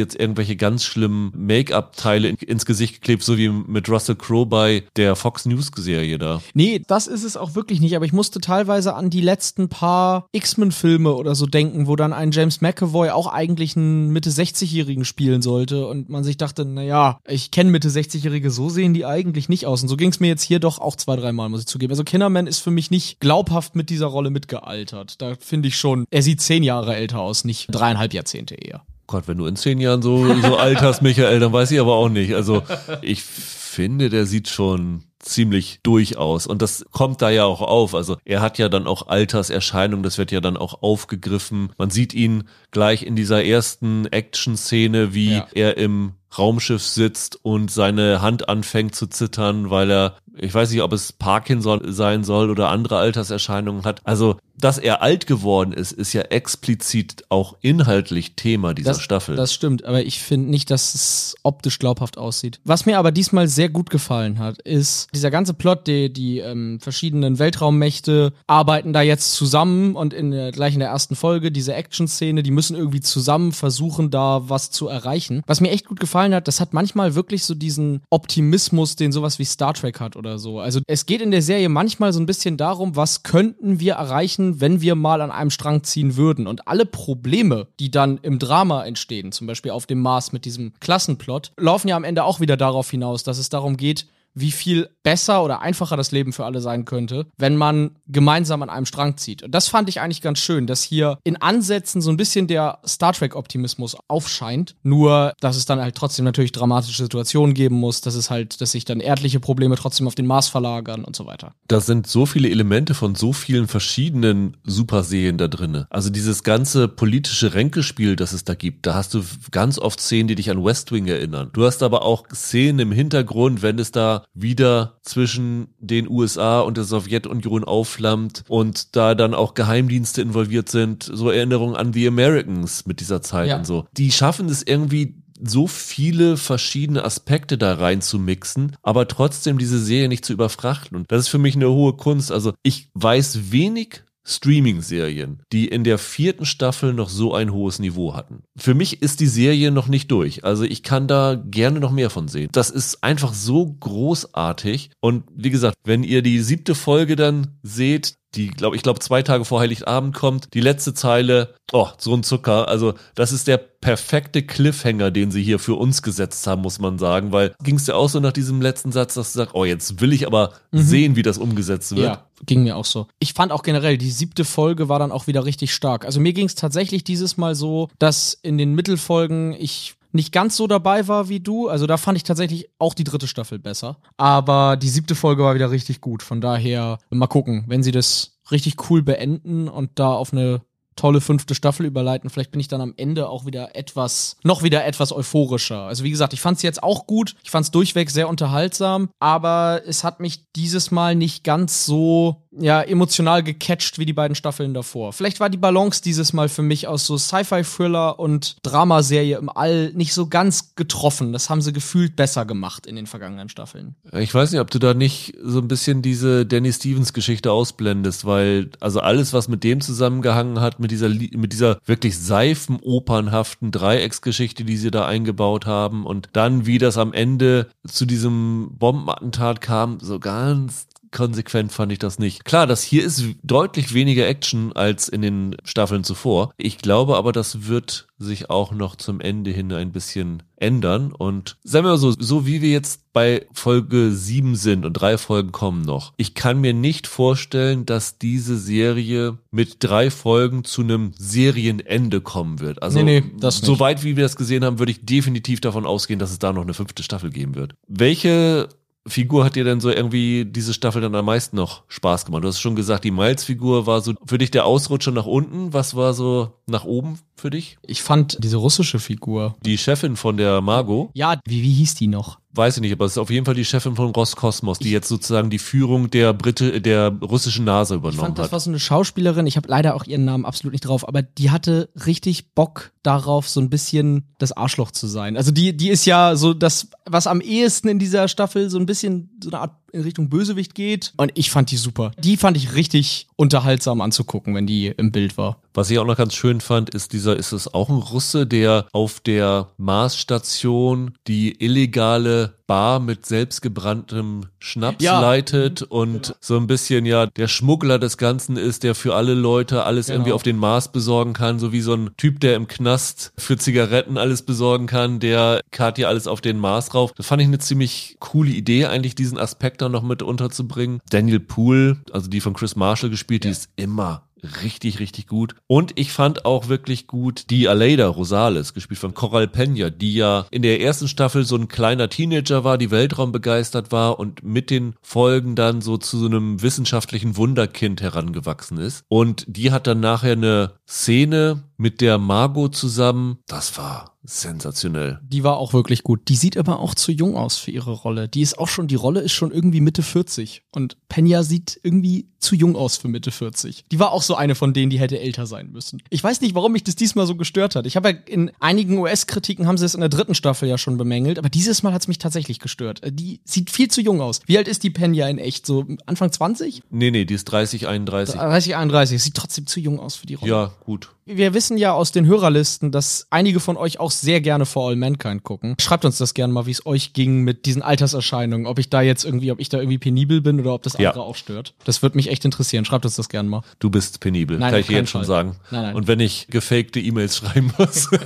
[0.00, 4.84] jetzt irgendwelche ganz schlimmen Make-up-Teile in, ins Gesicht geklebt, so wie mit Russell Crowe bei
[4.96, 6.40] der Fox News-Serie da.
[6.54, 10.26] Nee, das ist es auch wirklich nicht, aber ich musste teilweise an die letzten paar
[10.32, 15.86] X-Men-Filme oder so denken, wo dann ein James McAvoy auch eigentlich einen Mitte-60-Jährigen spielen sollte
[15.86, 19.82] und man sich dachte, naja, ich kenne Mitte-60-Jährige, so sehen die eigentlich nicht aus.
[19.82, 21.92] Und so ging es mir jetzt hier doch auch zwei, dreimal, muss ich zugeben.
[21.92, 25.20] Also Kinderman ist für mich nicht glaubhaft mit dieser Rolle mitgealtert.
[25.22, 28.82] Da finde ich schon, er sieht zehn Jahre älter aus, nicht dreieinhalb Jahrzehnte eher.
[29.06, 31.94] Gott, wenn du in zehn Jahren so, so alt hast, Michael, dann weiß ich aber
[31.96, 32.34] auch nicht.
[32.34, 32.62] Also
[33.02, 36.46] ich finde, der sieht schon ziemlich durch aus.
[36.46, 37.94] Und das kommt da ja auch auf.
[37.94, 41.72] Also er hat ja dann auch Alterserscheinungen, das wird ja dann auch aufgegriffen.
[41.76, 45.46] Man sieht ihn gleich in dieser ersten Action-Szene, wie Ja.
[45.54, 50.82] er im Raumschiff sitzt und seine Hand anfängt zu zittern, weil er, ich weiß nicht,
[50.82, 54.00] ob es Parkinson sein soll oder andere Alterserscheinungen hat.
[54.04, 59.36] Also, dass er alt geworden ist, ist ja explizit auch inhaltlich Thema dieser das, Staffel.
[59.36, 62.60] Das stimmt, aber ich finde nicht, dass es optisch glaubhaft aussieht.
[62.64, 66.78] Was mir aber diesmal sehr gut gefallen hat, ist dieser ganze Plot, die, die ähm,
[66.80, 71.74] verschiedenen Weltraummächte arbeiten da jetzt zusammen und in der, gleich in der ersten Folge diese
[71.74, 75.42] Action-Szene, die müssen irgendwie zusammen versuchen, da was zu erreichen.
[75.46, 79.10] Was mir echt gut gefallen gefallen hat, das hat manchmal wirklich so diesen Optimismus, den
[79.10, 80.60] sowas wie Star Trek hat oder so.
[80.60, 84.60] Also es geht in der Serie manchmal so ein bisschen darum, was könnten wir erreichen,
[84.60, 86.46] wenn wir mal an einem Strang ziehen würden.
[86.46, 90.72] Und alle Probleme, die dann im Drama entstehen, zum Beispiel auf dem Mars mit diesem
[90.80, 94.88] Klassenplot, laufen ja am Ende auch wieder darauf hinaus, dass es darum geht, wie viel
[95.02, 99.16] besser oder einfacher das Leben für alle sein könnte, wenn man gemeinsam an einem Strang
[99.16, 99.42] zieht.
[99.42, 102.78] Und das fand ich eigentlich ganz schön, dass hier in Ansätzen so ein bisschen der
[102.86, 104.76] Star Trek-Optimismus aufscheint.
[104.82, 108.72] Nur, dass es dann halt trotzdem natürlich dramatische Situationen geben muss, dass es halt, dass
[108.72, 111.54] sich dann erdliche Probleme trotzdem auf den Mars verlagern und so weiter.
[111.68, 115.84] Da sind so viele Elemente von so vielen verschiedenen Superserien da drin.
[115.90, 120.28] Also dieses ganze politische Ränkespiel, das es da gibt, da hast du ganz oft Szenen,
[120.28, 121.50] die dich an West Wing erinnern.
[121.52, 126.76] Du hast aber auch Szenen im Hintergrund, wenn es da wieder zwischen den USA und
[126.76, 132.86] der Sowjetunion aufflammt und da dann auch Geheimdienste involviert sind, so Erinnerungen an The Americans
[132.86, 133.56] mit dieser Zeit Ja.
[133.58, 133.86] und so.
[133.96, 139.78] Die schaffen es irgendwie so viele verschiedene Aspekte da rein zu mixen, aber trotzdem diese
[139.78, 140.96] Serie nicht zu überfrachten.
[140.98, 142.30] Und das ist für mich eine hohe Kunst.
[142.30, 148.14] Also ich weiß wenig Streaming-Serien, die in der vierten Staffel noch so ein hohes Niveau
[148.14, 148.42] hatten.
[148.56, 150.44] Für mich ist die Serie noch nicht durch.
[150.44, 152.48] Also ich kann da gerne noch mehr von sehen.
[152.52, 154.90] Das ist einfach so großartig.
[155.00, 159.22] Und wie gesagt, wenn ihr die siebte Folge dann seht, die, glaube ich, glaube zwei
[159.22, 162.68] Tage vor Heiligabend kommt, die letzte Zeile, oh, so ein Zucker.
[162.68, 166.98] Also das ist der perfekte Cliffhanger, den sie hier für uns gesetzt haben, muss man
[166.98, 169.64] sagen, weil ging es ja auch so nach diesem letzten Satz, dass du sagst, oh,
[169.64, 172.06] jetzt will ich aber sehen, wie das umgesetzt wird.
[172.06, 173.06] Ja, ging mir auch so.
[173.18, 176.04] Ich fand auch generell, die siebte Folge war dann auch wieder richtig stark.
[176.04, 180.56] Also mir ging es tatsächlich dieses Mal so, dass in den Mittelfolgen ich nicht ganz
[180.56, 181.68] so dabei war wie du.
[181.68, 183.98] Also da fand ich tatsächlich auch die dritte Staffel besser.
[184.16, 186.22] Aber die siebte Folge war wieder richtig gut.
[186.22, 190.62] Von daher mal gucken, wenn sie das richtig cool beenden und da auf eine
[190.96, 192.28] tolle fünfte Staffel überleiten.
[192.28, 195.82] Vielleicht bin ich dann am Ende auch wieder etwas, noch wieder etwas euphorischer.
[195.82, 197.36] Also wie gesagt, ich fand es jetzt auch gut.
[197.42, 202.46] Ich fand es durchweg sehr unterhaltsam, aber es hat mich dieses Mal nicht ganz so
[202.52, 205.12] ja, emotional gecatcht wie die beiden Staffeln davor.
[205.12, 209.92] Vielleicht war die Balance dieses Mal für mich aus so Sci-Fi-Thriller und Dramaserie im All
[209.94, 211.32] nicht so ganz getroffen.
[211.32, 213.94] Das haben sie gefühlt besser gemacht in den vergangenen Staffeln.
[214.12, 218.24] Ich weiß nicht, ob du da nicht so ein bisschen diese Danny Stevens Geschichte ausblendest,
[218.24, 224.64] weil also alles, was mit dem zusammengehangen hat, mit dieser, mit dieser wirklich seifenopernhaften Dreiecksgeschichte,
[224.64, 229.98] die sie da eingebaut haben und dann, wie das am Ende zu diesem Bombenattentat kam,
[230.00, 232.44] so ganz konsequent fand ich das nicht.
[232.44, 236.52] Klar, das hier ist deutlich weniger Action als in den Staffeln zuvor.
[236.56, 241.12] Ich glaube aber, das wird sich auch noch zum Ende hin ein bisschen ändern.
[241.12, 245.16] Und sagen wir mal so, so wie wir jetzt bei Folge 7 sind und drei
[245.16, 246.12] Folgen kommen noch.
[246.18, 252.60] Ich kann mir nicht vorstellen, dass diese Serie mit drei Folgen zu einem Serienende kommen
[252.60, 252.82] wird.
[252.82, 256.30] Also Nee, nee, soweit wie wir das gesehen haben, würde ich definitiv davon ausgehen, dass
[256.30, 257.74] es da noch eine fünfte Staffel geben wird.
[257.88, 258.68] Welche
[259.06, 262.44] Figur hat dir denn so irgendwie diese Staffel dann am meisten noch Spaß gemacht?
[262.44, 265.72] Du hast schon gesagt, die Miles-Figur war so für dich der Ausrutscher nach unten.
[265.72, 267.78] Was war so nach oben für dich?
[267.86, 269.56] Ich fand diese russische Figur.
[269.64, 272.39] Die Chefin von der Margot, Ja, wie, wie hieß die noch?
[272.52, 275.08] Weiß ich nicht, aber es ist auf jeden Fall die Chefin von Roskosmos, die jetzt
[275.08, 278.52] sozusagen die Führung der Brite, der russischen NASA Ich übernommen fand, das hat.
[278.52, 281.50] war so eine Schauspielerin, ich habe leider auch ihren Namen absolut nicht drauf, aber die
[281.50, 285.36] hatte richtig Bock darauf, so ein bisschen das Arschloch zu sein.
[285.36, 288.86] Also die, die ist ja so das, was am ehesten in dieser Staffel so ein
[288.86, 291.12] bisschen so eine Art in Richtung Bösewicht geht.
[291.16, 292.12] Und ich fand die super.
[292.18, 295.60] Die fand ich richtig unterhaltsam anzugucken, wenn die im Bild war.
[295.72, 298.86] Was ich auch noch ganz schön fand, ist dieser, ist es auch ein Russe, der
[298.92, 305.20] auf der Marsstation die illegale Bar mit selbstgebranntem Schnaps Ja.
[305.20, 309.82] leitet und so ein bisschen ja der Schmuggler des Ganzen ist, der für alle Leute
[309.82, 310.18] alles Genau.
[310.18, 313.56] irgendwie auf den Mars besorgen kann, so wie so ein Typ, der im Knast für
[313.56, 317.12] Zigaretten alles besorgen kann, der Katja alles auf den Mars rauf.
[317.16, 321.00] Das fand ich eine ziemlich coole Idee, eigentlich diesen Aspekt da noch mit unterzubringen.
[321.10, 324.22] Daniel Poole, also die von Chris Marshall gespielt, die ist immer
[324.62, 325.54] richtig, richtig gut.
[325.66, 330.46] Und ich fand auch wirklich gut die Aleida Rosales, gespielt von Coral Peña, die ja
[330.50, 334.70] in der ersten Staffel so ein kleiner Teenager war, die Weltraum begeistert war und mit
[334.70, 339.04] den Folgen dann so zu so einem wissenschaftlichen Wunderkind herangewachsen ist.
[339.08, 343.38] Und die hat dann nachher eine Szene mit der Margot zusammen.
[343.46, 345.18] Das war sensationell.
[345.22, 346.28] Die war auch wirklich gut.
[346.28, 348.28] Die sieht aber auch zu jung aus für ihre Rolle.
[348.28, 350.62] Die ist auch schon, die Rolle ist schon irgendwie Mitte 40.
[350.72, 353.86] Und Penya sieht irgendwie zu jung aus für Mitte 40.
[353.90, 356.02] Die war auch so eine von denen, die hätte älter sein müssen.
[356.10, 357.86] Ich weiß nicht, warum mich das diesmal so gestört hat.
[357.86, 360.98] Ich habe ja in einigen US-Kritiken haben sie es in der dritten Staffel ja schon
[360.98, 363.00] bemängelt, aber dieses Mal hat es mich tatsächlich gestört.
[363.10, 364.40] Die sieht viel zu jung aus.
[364.44, 365.64] Wie alt ist die Penya in echt?
[365.64, 366.82] So Anfang 20?
[366.90, 368.34] Nee, nee, die ist 30, 31.
[368.34, 369.22] 30, 31.
[369.22, 370.50] Sieht trotzdem zu jung aus für die Rolle.
[370.50, 371.10] Ja, gut.
[371.32, 374.96] Wir wissen ja aus den Hörerlisten, dass einige von euch auch sehr gerne For All
[374.96, 375.76] Mankind gucken.
[375.80, 378.66] Schreibt uns das gerne mal, wie es euch ging mit diesen Alterserscheinungen.
[378.66, 381.10] Ob ich da jetzt irgendwie, ob ich da irgendwie penibel bin oder ob das Ja.
[381.10, 381.74] andere auch stört.
[381.84, 382.84] Das würde mich echt interessieren.
[382.84, 383.62] Schreibt uns das gerne mal.
[383.78, 385.56] Du bist penibel, Nein, kann ich jetzt schon sagen.
[385.70, 385.94] Nein, nein.
[385.94, 388.08] Und wenn ich gefakte E-Mails schreiben muss.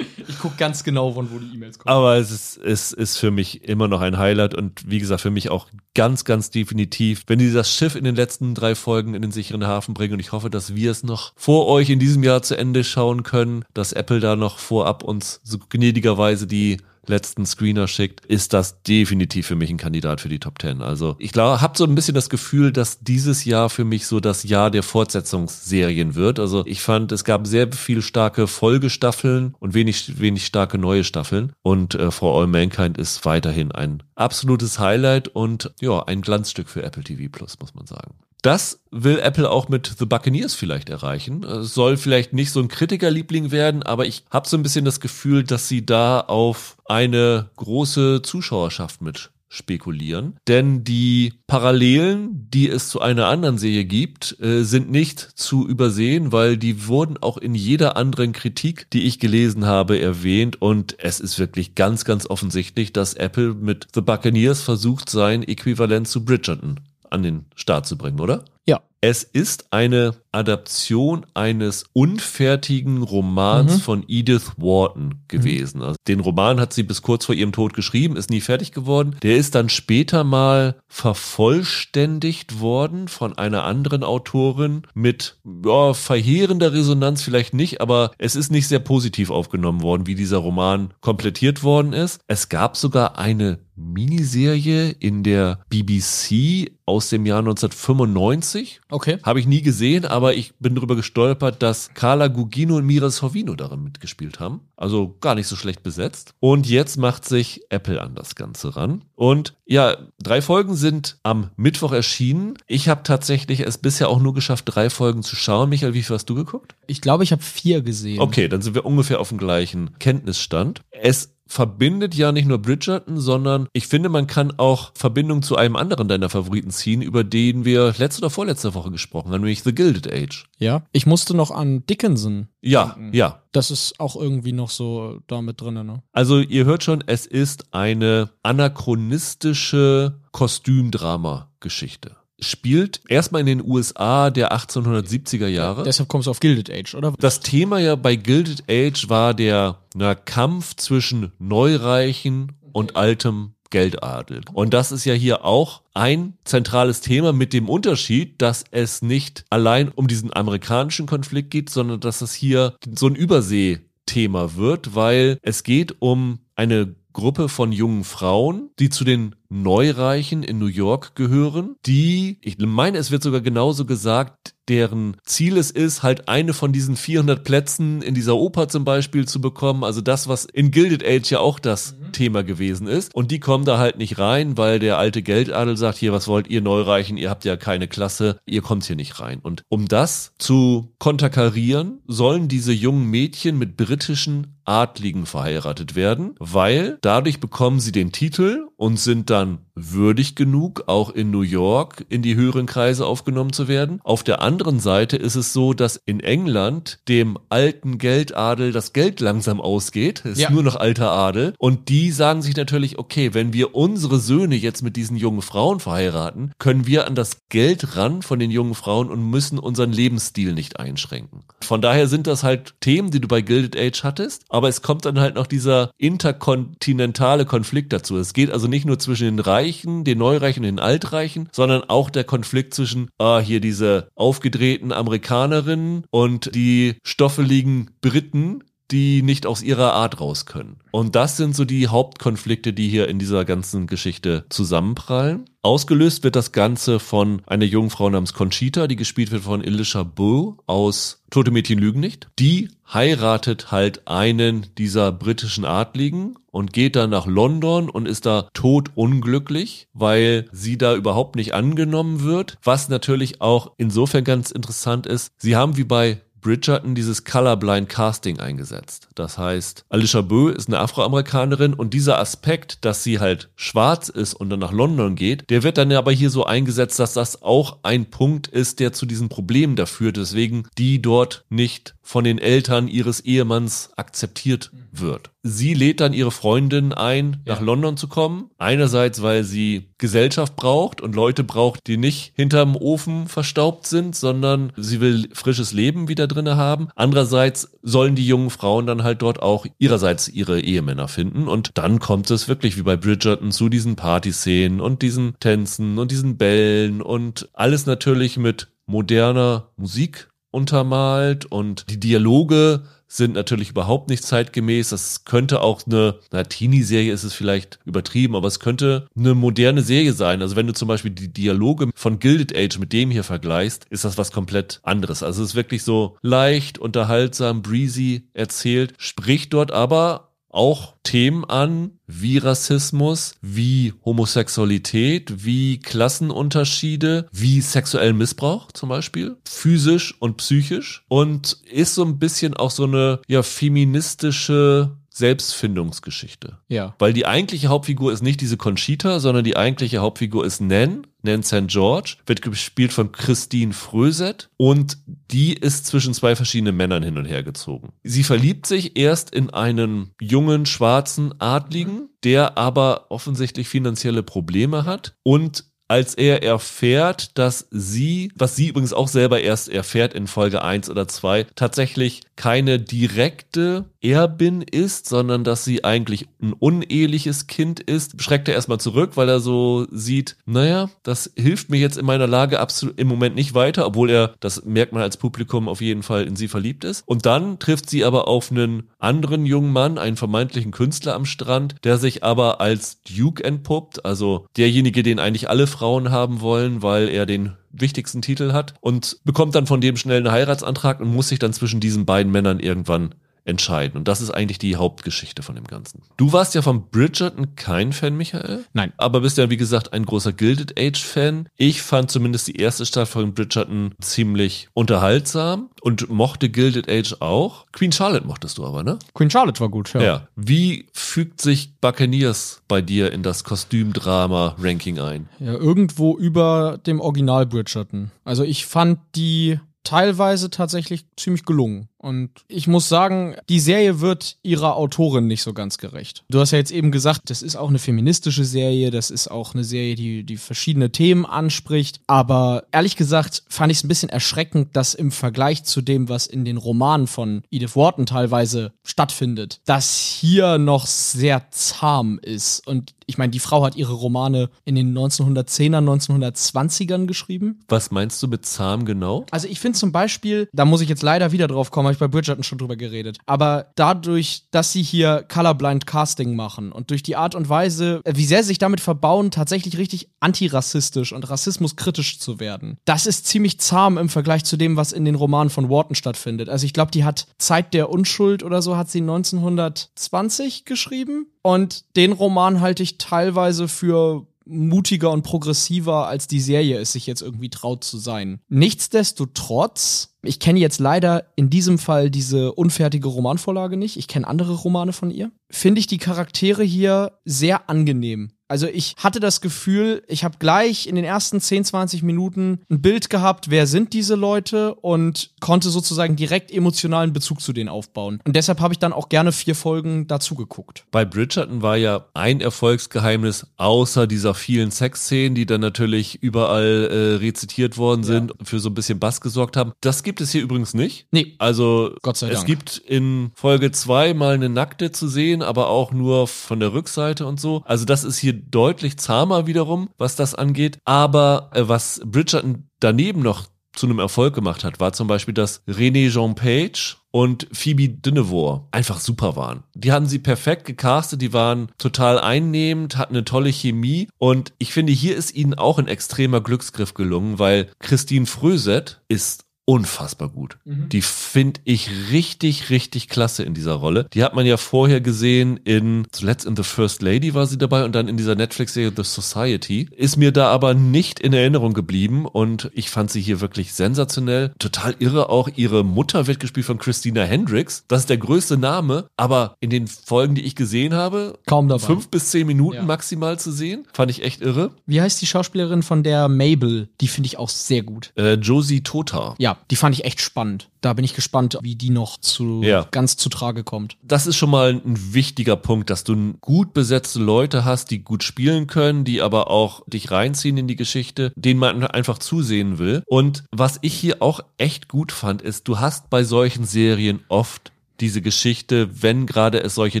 [0.28, 1.94] Ich gucke ganz genau, von wo die E-Mails kommen.
[1.94, 5.30] Aber es ist, es ist für mich immer noch ein Highlight und wie gesagt, für
[5.30, 9.20] mich auch ganz, ganz definitiv, wenn die das Schiff in den letzten drei Folgen in
[9.22, 12.22] den sicheren Hafen bringen und ich hoffe, dass wir es noch vor euch in diesem
[12.22, 17.46] Jahr zu Ende schauen können, dass Apple da noch vorab uns so gnädigerweise die letzten
[17.46, 20.82] Screener schickt, ist das definitiv für mich ein Kandidat für die Top 10.
[20.82, 24.20] Also ich glaube, habe so ein bisschen das Gefühl, dass dieses Jahr für mich so
[24.20, 26.38] das Jahr der Fortsetzungsserien wird.
[26.38, 31.52] Also ich fand, es gab sehr viel starke Folgestaffeln und wenig, wenig starke neue Staffeln.
[31.62, 36.82] Und äh, For All Mankind ist weiterhin ein absolutes Highlight und ja, ein Glanzstück für
[36.82, 38.14] Apple TV Plus, muss man sagen.
[38.42, 41.44] Das will Apple auch mit The Buccaneers vielleicht erreichen.
[41.44, 44.98] Es soll vielleicht nicht so ein Kritikerliebling werden, aber ich habe so ein bisschen das
[44.98, 50.38] Gefühl, dass sie da auf eine große Zuschauerschaft mit spekulieren.
[50.48, 56.32] Denn die Parallelen, die es zu einer anderen Serie gibt, äh, sind nicht zu übersehen,
[56.32, 60.60] weil die wurden auch in jeder anderen Kritik, die ich gelesen habe, erwähnt.
[60.62, 66.08] Und es ist wirklich ganz, ganz offensichtlich, dass Apple mit The Buccaneers versucht, sein Äquivalent
[66.08, 66.80] zu Bridgerton
[67.12, 68.44] an den Start zu bringen, oder?
[68.66, 68.80] Ja.
[69.00, 73.80] Es ist eine Adaption eines unfertigen Romans Mhm.
[73.80, 75.82] von Edith Wharton gewesen.
[75.82, 79.16] Also den Roman hat sie bis kurz vor ihrem Tod geschrieben, ist nie fertig geworden.
[79.22, 87.22] Der ist dann später mal vervollständigt worden von einer anderen Autorin mit ja, verheerender Resonanz
[87.22, 91.92] vielleicht nicht, aber es ist nicht sehr positiv aufgenommen worden, wie dieser Roman komplettiert worden
[91.92, 92.20] ist.
[92.26, 98.80] Es gab sogar eine Miniserie in der BBC aus dem Jahr 1995.
[98.90, 99.18] Okay.
[99.22, 103.54] Habe ich nie gesehen, aber ich bin darüber gestolpert, dass Carla Gugino und Mira Sorvino
[103.54, 104.60] darin mitgespielt haben.
[104.76, 106.34] Also gar nicht so schlecht besetzt.
[106.40, 109.04] Und jetzt macht sich Apple an das Ganze ran.
[109.14, 112.58] Und ja, drei Folgen sind am Mittwoch erschienen.
[112.66, 115.68] Ich habe tatsächlich es bisher auch nur geschafft, drei Folgen zu schauen.
[115.68, 116.74] Michael, wie viel hast du geguckt?
[116.86, 118.20] Ich glaube, ich habe vier gesehen.
[118.20, 120.82] Okay, dann sind wir ungefähr auf dem gleichen Kenntnisstand.
[120.90, 125.76] Es verbindet ja nicht nur Bridgerton, sondern ich finde, man kann auch Verbindung zu einem
[125.76, 129.74] anderen deiner Favoriten ziehen, über den wir letzte oder vorletzte Woche gesprochen haben, nämlich The
[129.74, 130.46] Gilded Age.
[130.58, 130.84] Ja.
[130.92, 132.48] Ich musste noch an Dickinson.
[132.62, 133.14] Ja, denken.
[133.14, 133.42] ja.
[133.52, 136.02] Das ist auch irgendwie noch so da mit drin, ne?
[136.12, 142.16] Also ihr hört schon, es ist eine anachronistische Kostümdrama-Geschichte.
[142.42, 145.84] Spielt erstmal in den USA der 1870er Jahre.
[145.84, 147.12] Deshalb kommst du auf Gilded Age, oder?
[147.18, 154.42] Das Thema ja bei Gilded Age war der na, Kampf zwischen Neureichen und altem Geldadel.
[154.52, 159.44] Und das ist ja hier auch ein zentrales Thema mit dem Unterschied, dass es nicht
[159.50, 165.38] allein um diesen amerikanischen Konflikt geht, sondern dass es hier so ein Überseethema wird, weil
[165.42, 171.14] es geht um eine Gruppe von jungen Frauen, die zu den Neureichen in New York
[171.14, 176.54] gehören, die, ich meine, es wird sogar genauso gesagt, deren Ziel es ist, halt eine
[176.54, 179.84] von diesen 400 Plätzen in dieser Oper zum Beispiel zu bekommen.
[179.84, 183.14] Also das, was in Gilded Age ja auch das Thema gewesen ist.
[183.14, 186.48] Und die kommen da halt nicht rein, weil der alte Geldadel sagt, hier, was wollt
[186.48, 187.16] ihr Neureichen?
[187.16, 189.40] Ihr habt ja keine Klasse, ihr kommt hier nicht rein.
[189.42, 196.98] Und um das zu konterkarieren, sollen diese jungen Mädchen mit britischen Adligen verheiratet werden, weil
[197.00, 202.04] dadurch bekommen sie den Titel und sind dann done würdig genug, auch in New York
[202.08, 204.00] in die höheren Kreise aufgenommen zu werden.
[204.04, 209.20] Auf der anderen Seite ist es so, dass in England dem alten Geldadel das Geld
[209.20, 210.20] langsam ausgeht.
[210.24, 210.50] Es ist Ja.
[210.50, 211.54] nur noch alter Adel.
[211.58, 215.80] Und die sagen sich natürlich, okay, wenn wir unsere Söhne jetzt mit diesen jungen Frauen
[215.80, 220.52] verheiraten, können wir an das Geld ran von den jungen Frauen und müssen unseren Lebensstil
[220.52, 221.44] nicht einschränken.
[221.62, 225.04] Von daher sind das halt Themen, die du bei Gilded Age hattest, aber es kommt
[225.04, 228.16] dann halt noch dieser interkontinentale Konflikt dazu.
[228.18, 229.61] Es geht also nicht nur zwischen den Reichen,
[230.04, 236.04] den Neureichen und den Altreichen, sondern auch der Konflikt zwischen, ah, hier diese aufgedrehten Amerikanerinnen
[236.10, 240.76] und die stoffeligen Briten, die nicht aus ihrer Art raus können.
[240.90, 245.46] Und das sind so die Hauptkonflikte, die hier in dieser ganzen Geschichte zusammenprallen.
[245.62, 250.02] Ausgelöst wird das Ganze von einer jungen Frau namens Conchita, die gespielt wird von Elisha
[250.02, 252.28] Bull aus Tote Mädchen lügen nicht.
[252.38, 258.48] Die heiratet halt einen dieser britischen Adligen und geht dann nach London und ist da
[258.52, 262.58] totunglücklich, weil sie da überhaupt nicht angenommen wird.
[262.62, 268.40] Was natürlich auch insofern ganz interessant ist, sie haben wie bei Bridgerton dieses Colorblind Casting
[268.40, 269.08] eingesetzt.
[269.14, 274.34] Das heißt, Alicia Bö ist eine Afroamerikanerin und dieser Aspekt, dass sie halt schwarz ist
[274.34, 277.78] und dann nach London geht, der wird dann aber hier so eingesetzt, dass das auch
[277.82, 282.38] ein Punkt ist, der zu diesen Problemen da führt, weswegen die dort nicht von den
[282.38, 285.30] Eltern ihres Ehemanns akzeptiert wird.
[285.44, 288.50] Sie lädt dann ihre Freundin ein, nach London zu kommen.
[288.58, 294.72] Einerseits, weil sie Gesellschaft braucht und Leute braucht, die nicht hinterm Ofen verstaubt sind, sondern
[294.76, 296.88] sie will frisches Leben wieder drinne haben.
[296.94, 301.48] Andererseits sollen die jungen Frauen dann halt dort auch ihrerseits ihre Ehemänner finden.
[301.48, 306.10] Und dann kommt es wirklich wie bei Bridgerton zu diesen Partyszenen und diesen Tänzen und
[306.10, 314.08] diesen Bällen und alles natürlich mit moderner Musik untermalt und die Dialoge sind natürlich überhaupt
[314.08, 314.88] nicht zeitgemäß.
[314.88, 319.82] Das könnte auch eine, na, Teenie-Serie ist es vielleicht übertrieben, aber es könnte eine moderne
[319.82, 320.40] Serie sein.
[320.40, 324.06] Also wenn du zum Beispiel die Dialoge von Gilded Age mit dem hier vergleichst, ist
[324.06, 325.22] das was komplett anderes.
[325.22, 331.98] Also es ist wirklich so leicht, unterhaltsam, breezy erzählt, spricht dort aber auch Themen an,
[332.06, 341.04] wie Rassismus, wie Homosexualität, wie Klassenunterschiede, wie sexuellen Missbrauch zum Beispiel, physisch und psychisch.
[341.08, 346.58] Und ist so ein bisschen auch so eine ja feministische Selbstfindungsgeschichte.
[346.68, 346.94] Ja.
[346.98, 351.06] Weil die eigentliche Hauptfigur ist nicht diese Conchita, sondern die eigentliche Hauptfigur ist Nan.
[351.22, 351.68] Nan St.
[351.68, 357.26] George, wird gespielt von Christine Fröset und die ist zwischen zwei verschiedenen Männern hin und
[357.26, 357.92] her gezogen.
[358.02, 365.14] Sie verliebt sich erst in einen jungen schwarzen Adligen, der aber offensichtlich finanzielle Probleme hat
[365.22, 370.64] und als er erfährt, dass sie, was sie übrigens auch selber erst erfährt in Folge
[370.64, 377.78] 1 oder 2, tatsächlich keine direkte Erbin ist, sondern dass sie eigentlich ein uneheliches Kind
[377.78, 382.06] ist, schreckt er erstmal zurück, weil er so sieht, naja, das hilft mir jetzt in
[382.06, 385.82] meiner Lage absolut im Moment nicht weiter, obwohl er, das merkt man als Publikum, auf
[385.82, 387.04] jeden Fall in sie verliebt ist.
[387.06, 391.76] Und dann trifft sie aber auf einen anderen jungen Mann, einen vermeintlichen Künstler am Strand,
[391.84, 397.08] der sich aber als Duke entpuppt, also derjenige, den eigentlich alle Frauen haben wollen, weil
[397.08, 401.28] er den wichtigsten Titel hat und bekommt dann von dem schnell einen Heiratsantrag und muss
[401.28, 403.98] sich dann zwischen diesen beiden Männern irgendwann entscheiden.
[403.98, 406.02] Und das ist eigentlich die Hauptgeschichte von dem Ganzen.
[406.16, 408.64] Du warst ja von Bridgerton kein Fan, Michael.
[408.72, 408.92] Nein.
[408.96, 411.48] Aber bist ja, wie gesagt, ein großer Gilded Age-Fan.
[411.56, 417.66] Ich fand zumindest die erste Staffel von Bridgerton ziemlich unterhaltsam und mochte Gilded Age auch.
[417.72, 418.98] Queen Charlotte mochtest du aber, ne?
[419.14, 420.02] Queen Charlotte war gut, ja.
[420.02, 420.28] Ja.
[420.36, 425.28] Wie fügt sich Buccaneers bei dir in das Kostümdrama-Ranking ein?
[425.38, 428.10] Ja, irgendwo über dem Original Bridgerton.
[428.24, 431.88] Also ich fand die teilweise tatsächlich ziemlich gelungen.
[432.02, 436.24] Und ich muss sagen, die Serie wird ihrer Autorin nicht so ganz gerecht.
[436.28, 439.54] Du hast ja jetzt eben gesagt, das ist auch eine feministische Serie, das ist auch
[439.54, 442.00] eine Serie, die, die verschiedene Themen anspricht.
[442.08, 446.26] Aber ehrlich gesagt fand ich es ein bisschen erschreckend, dass im Vergleich zu dem, was
[446.26, 452.66] in den Romanen von Edith Wharton teilweise stattfindet, das hier noch sehr zahm ist.
[452.66, 457.60] Und ich meine, die Frau hat ihre Romane in den 1910er, 1920ern geschrieben.
[457.68, 459.26] Was meinst du mit zahm genau?
[459.30, 462.00] Also ich finde zum Beispiel, da muss ich jetzt leider wieder drauf kommen, habe ich
[462.00, 463.18] bei Bridgerton schon drüber geredet.
[463.26, 468.14] Aber dadurch, dass sie hier Colorblind Casting machen und durch die Art und Weise, äh,
[468.16, 473.26] wie sehr sie sich damit verbauen, tatsächlich richtig antirassistisch und rassismuskritisch zu werden, das ist
[473.26, 476.48] ziemlich zahm im Vergleich zu dem, was in den Romanen von Wharton stattfindet.
[476.48, 481.26] Also ich glaube, die hat Zeit der Unschuld oder so hat sie 1920 geschrieben.
[481.42, 487.06] Und den Roman halte ich teilweise für mutiger und progressiver, als die Serie es sich
[487.06, 488.40] jetzt irgendwie traut zu sein.
[488.48, 494.54] Nichtsdestotrotz, ich kenne jetzt leider in diesem Fall diese unfertige Romanvorlage nicht, ich kenne andere
[494.54, 498.32] Romane von ihr, finde ich die Charaktere hier sehr angenehm.
[498.52, 502.82] Also ich hatte das Gefühl, ich habe gleich in den ersten 10, 20 Minuten ein
[502.82, 508.20] Bild gehabt, wer sind diese Leute und konnte sozusagen direkt emotionalen Bezug zu denen aufbauen.
[508.26, 510.84] Und deshalb habe ich dann auch gerne vier Folgen dazu geguckt.
[510.90, 516.96] Bei Bridgerton war ja ein Erfolgsgeheimnis, außer dieser vielen Sexszenen, die dann natürlich überall äh,
[517.24, 519.72] rezitiert worden sind, für so ein bisschen Bass gesorgt haben.
[519.80, 521.06] Das gibt es hier übrigens nicht.
[521.10, 521.36] Nee.
[521.38, 522.48] Also Gott sei es Dank.
[522.48, 527.24] gibt in Folge zwei mal eine Nackte zu sehen, aber auch nur von der Rückseite
[527.24, 527.62] und so.
[527.64, 530.78] Also das ist hier deutlich zahmer wiederum, was das angeht.
[530.84, 535.66] Aber äh, was Bridgerton daneben noch zu einem Erfolg gemacht hat, war zum Beispiel, dass
[535.66, 539.62] René Jean Page und Phoebe Dynevor einfach super waren.
[539.74, 544.72] Die hatten sie perfekt gecastet, die waren total einnehmend, hatten eine tolle Chemie und ich
[544.72, 550.58] finde, hier ist ihnen auch ein extremer Glücksgriff gelungen, weil Christine Fröset ist unfassbar gut.
[550.64, 554.06] Die finde ich richtig, richtig klasse in dieser Rolle.
[554.12, 557.84] Die hat man ja vorher gesehen in, zuletzt in The First Lady war sie dabei
[557.84, 559.88] und dann in dieser Netflix-Serie The Society.
[559.96, 564.52] Ist mir da aber nicht in Erinnerung geblieben und ich fand sie hier wirklich sensationell.
[564.58, 565.48] Total irre auch.
[565.54, 567.84] Ihre Mutter wird gespielt von Christina Hendricks.
[567.88, 571.86] Das ist der größte Name, aber in den Folgen, die ich gesehen habe, Kaum dabei.
[571.86, 572.82] fünf bis zehn Minuten Ja.
[572.82, 573.86] maximal zu sehen.
[573.92, 574.72] Fand ich echt irre.
[574.86, 576.88] Wie heißt die Schauspielerin von der Mabel?
[577.00, 578.12] Die finde ich auch sehr gut.
[578.16, 579.34] Äh, Josie Tota.
[579.38, 580.68] Ja, die fand ich echt spannend.
[580.80, 582.86] Da bin ich gespannt, wie die noch zu Ja.
[582.90, 583.96] ganz zu Trage kommt.
[584.02, 588.22] Das ist schon mal ein wichtiger Punkt, dass du gut besetzte Leute hast, die gut
[588.24, 593.02] spielen können, die aber auch dich reinziehen in die Geschichte, denen man einfach zusehen will.
[593.06, 597.72] Und was ich hier auch echt gut fand, ist, du hast bei solchen Serien oft
[598.00, 600.00] diese Geschichte, wenn gerade es solche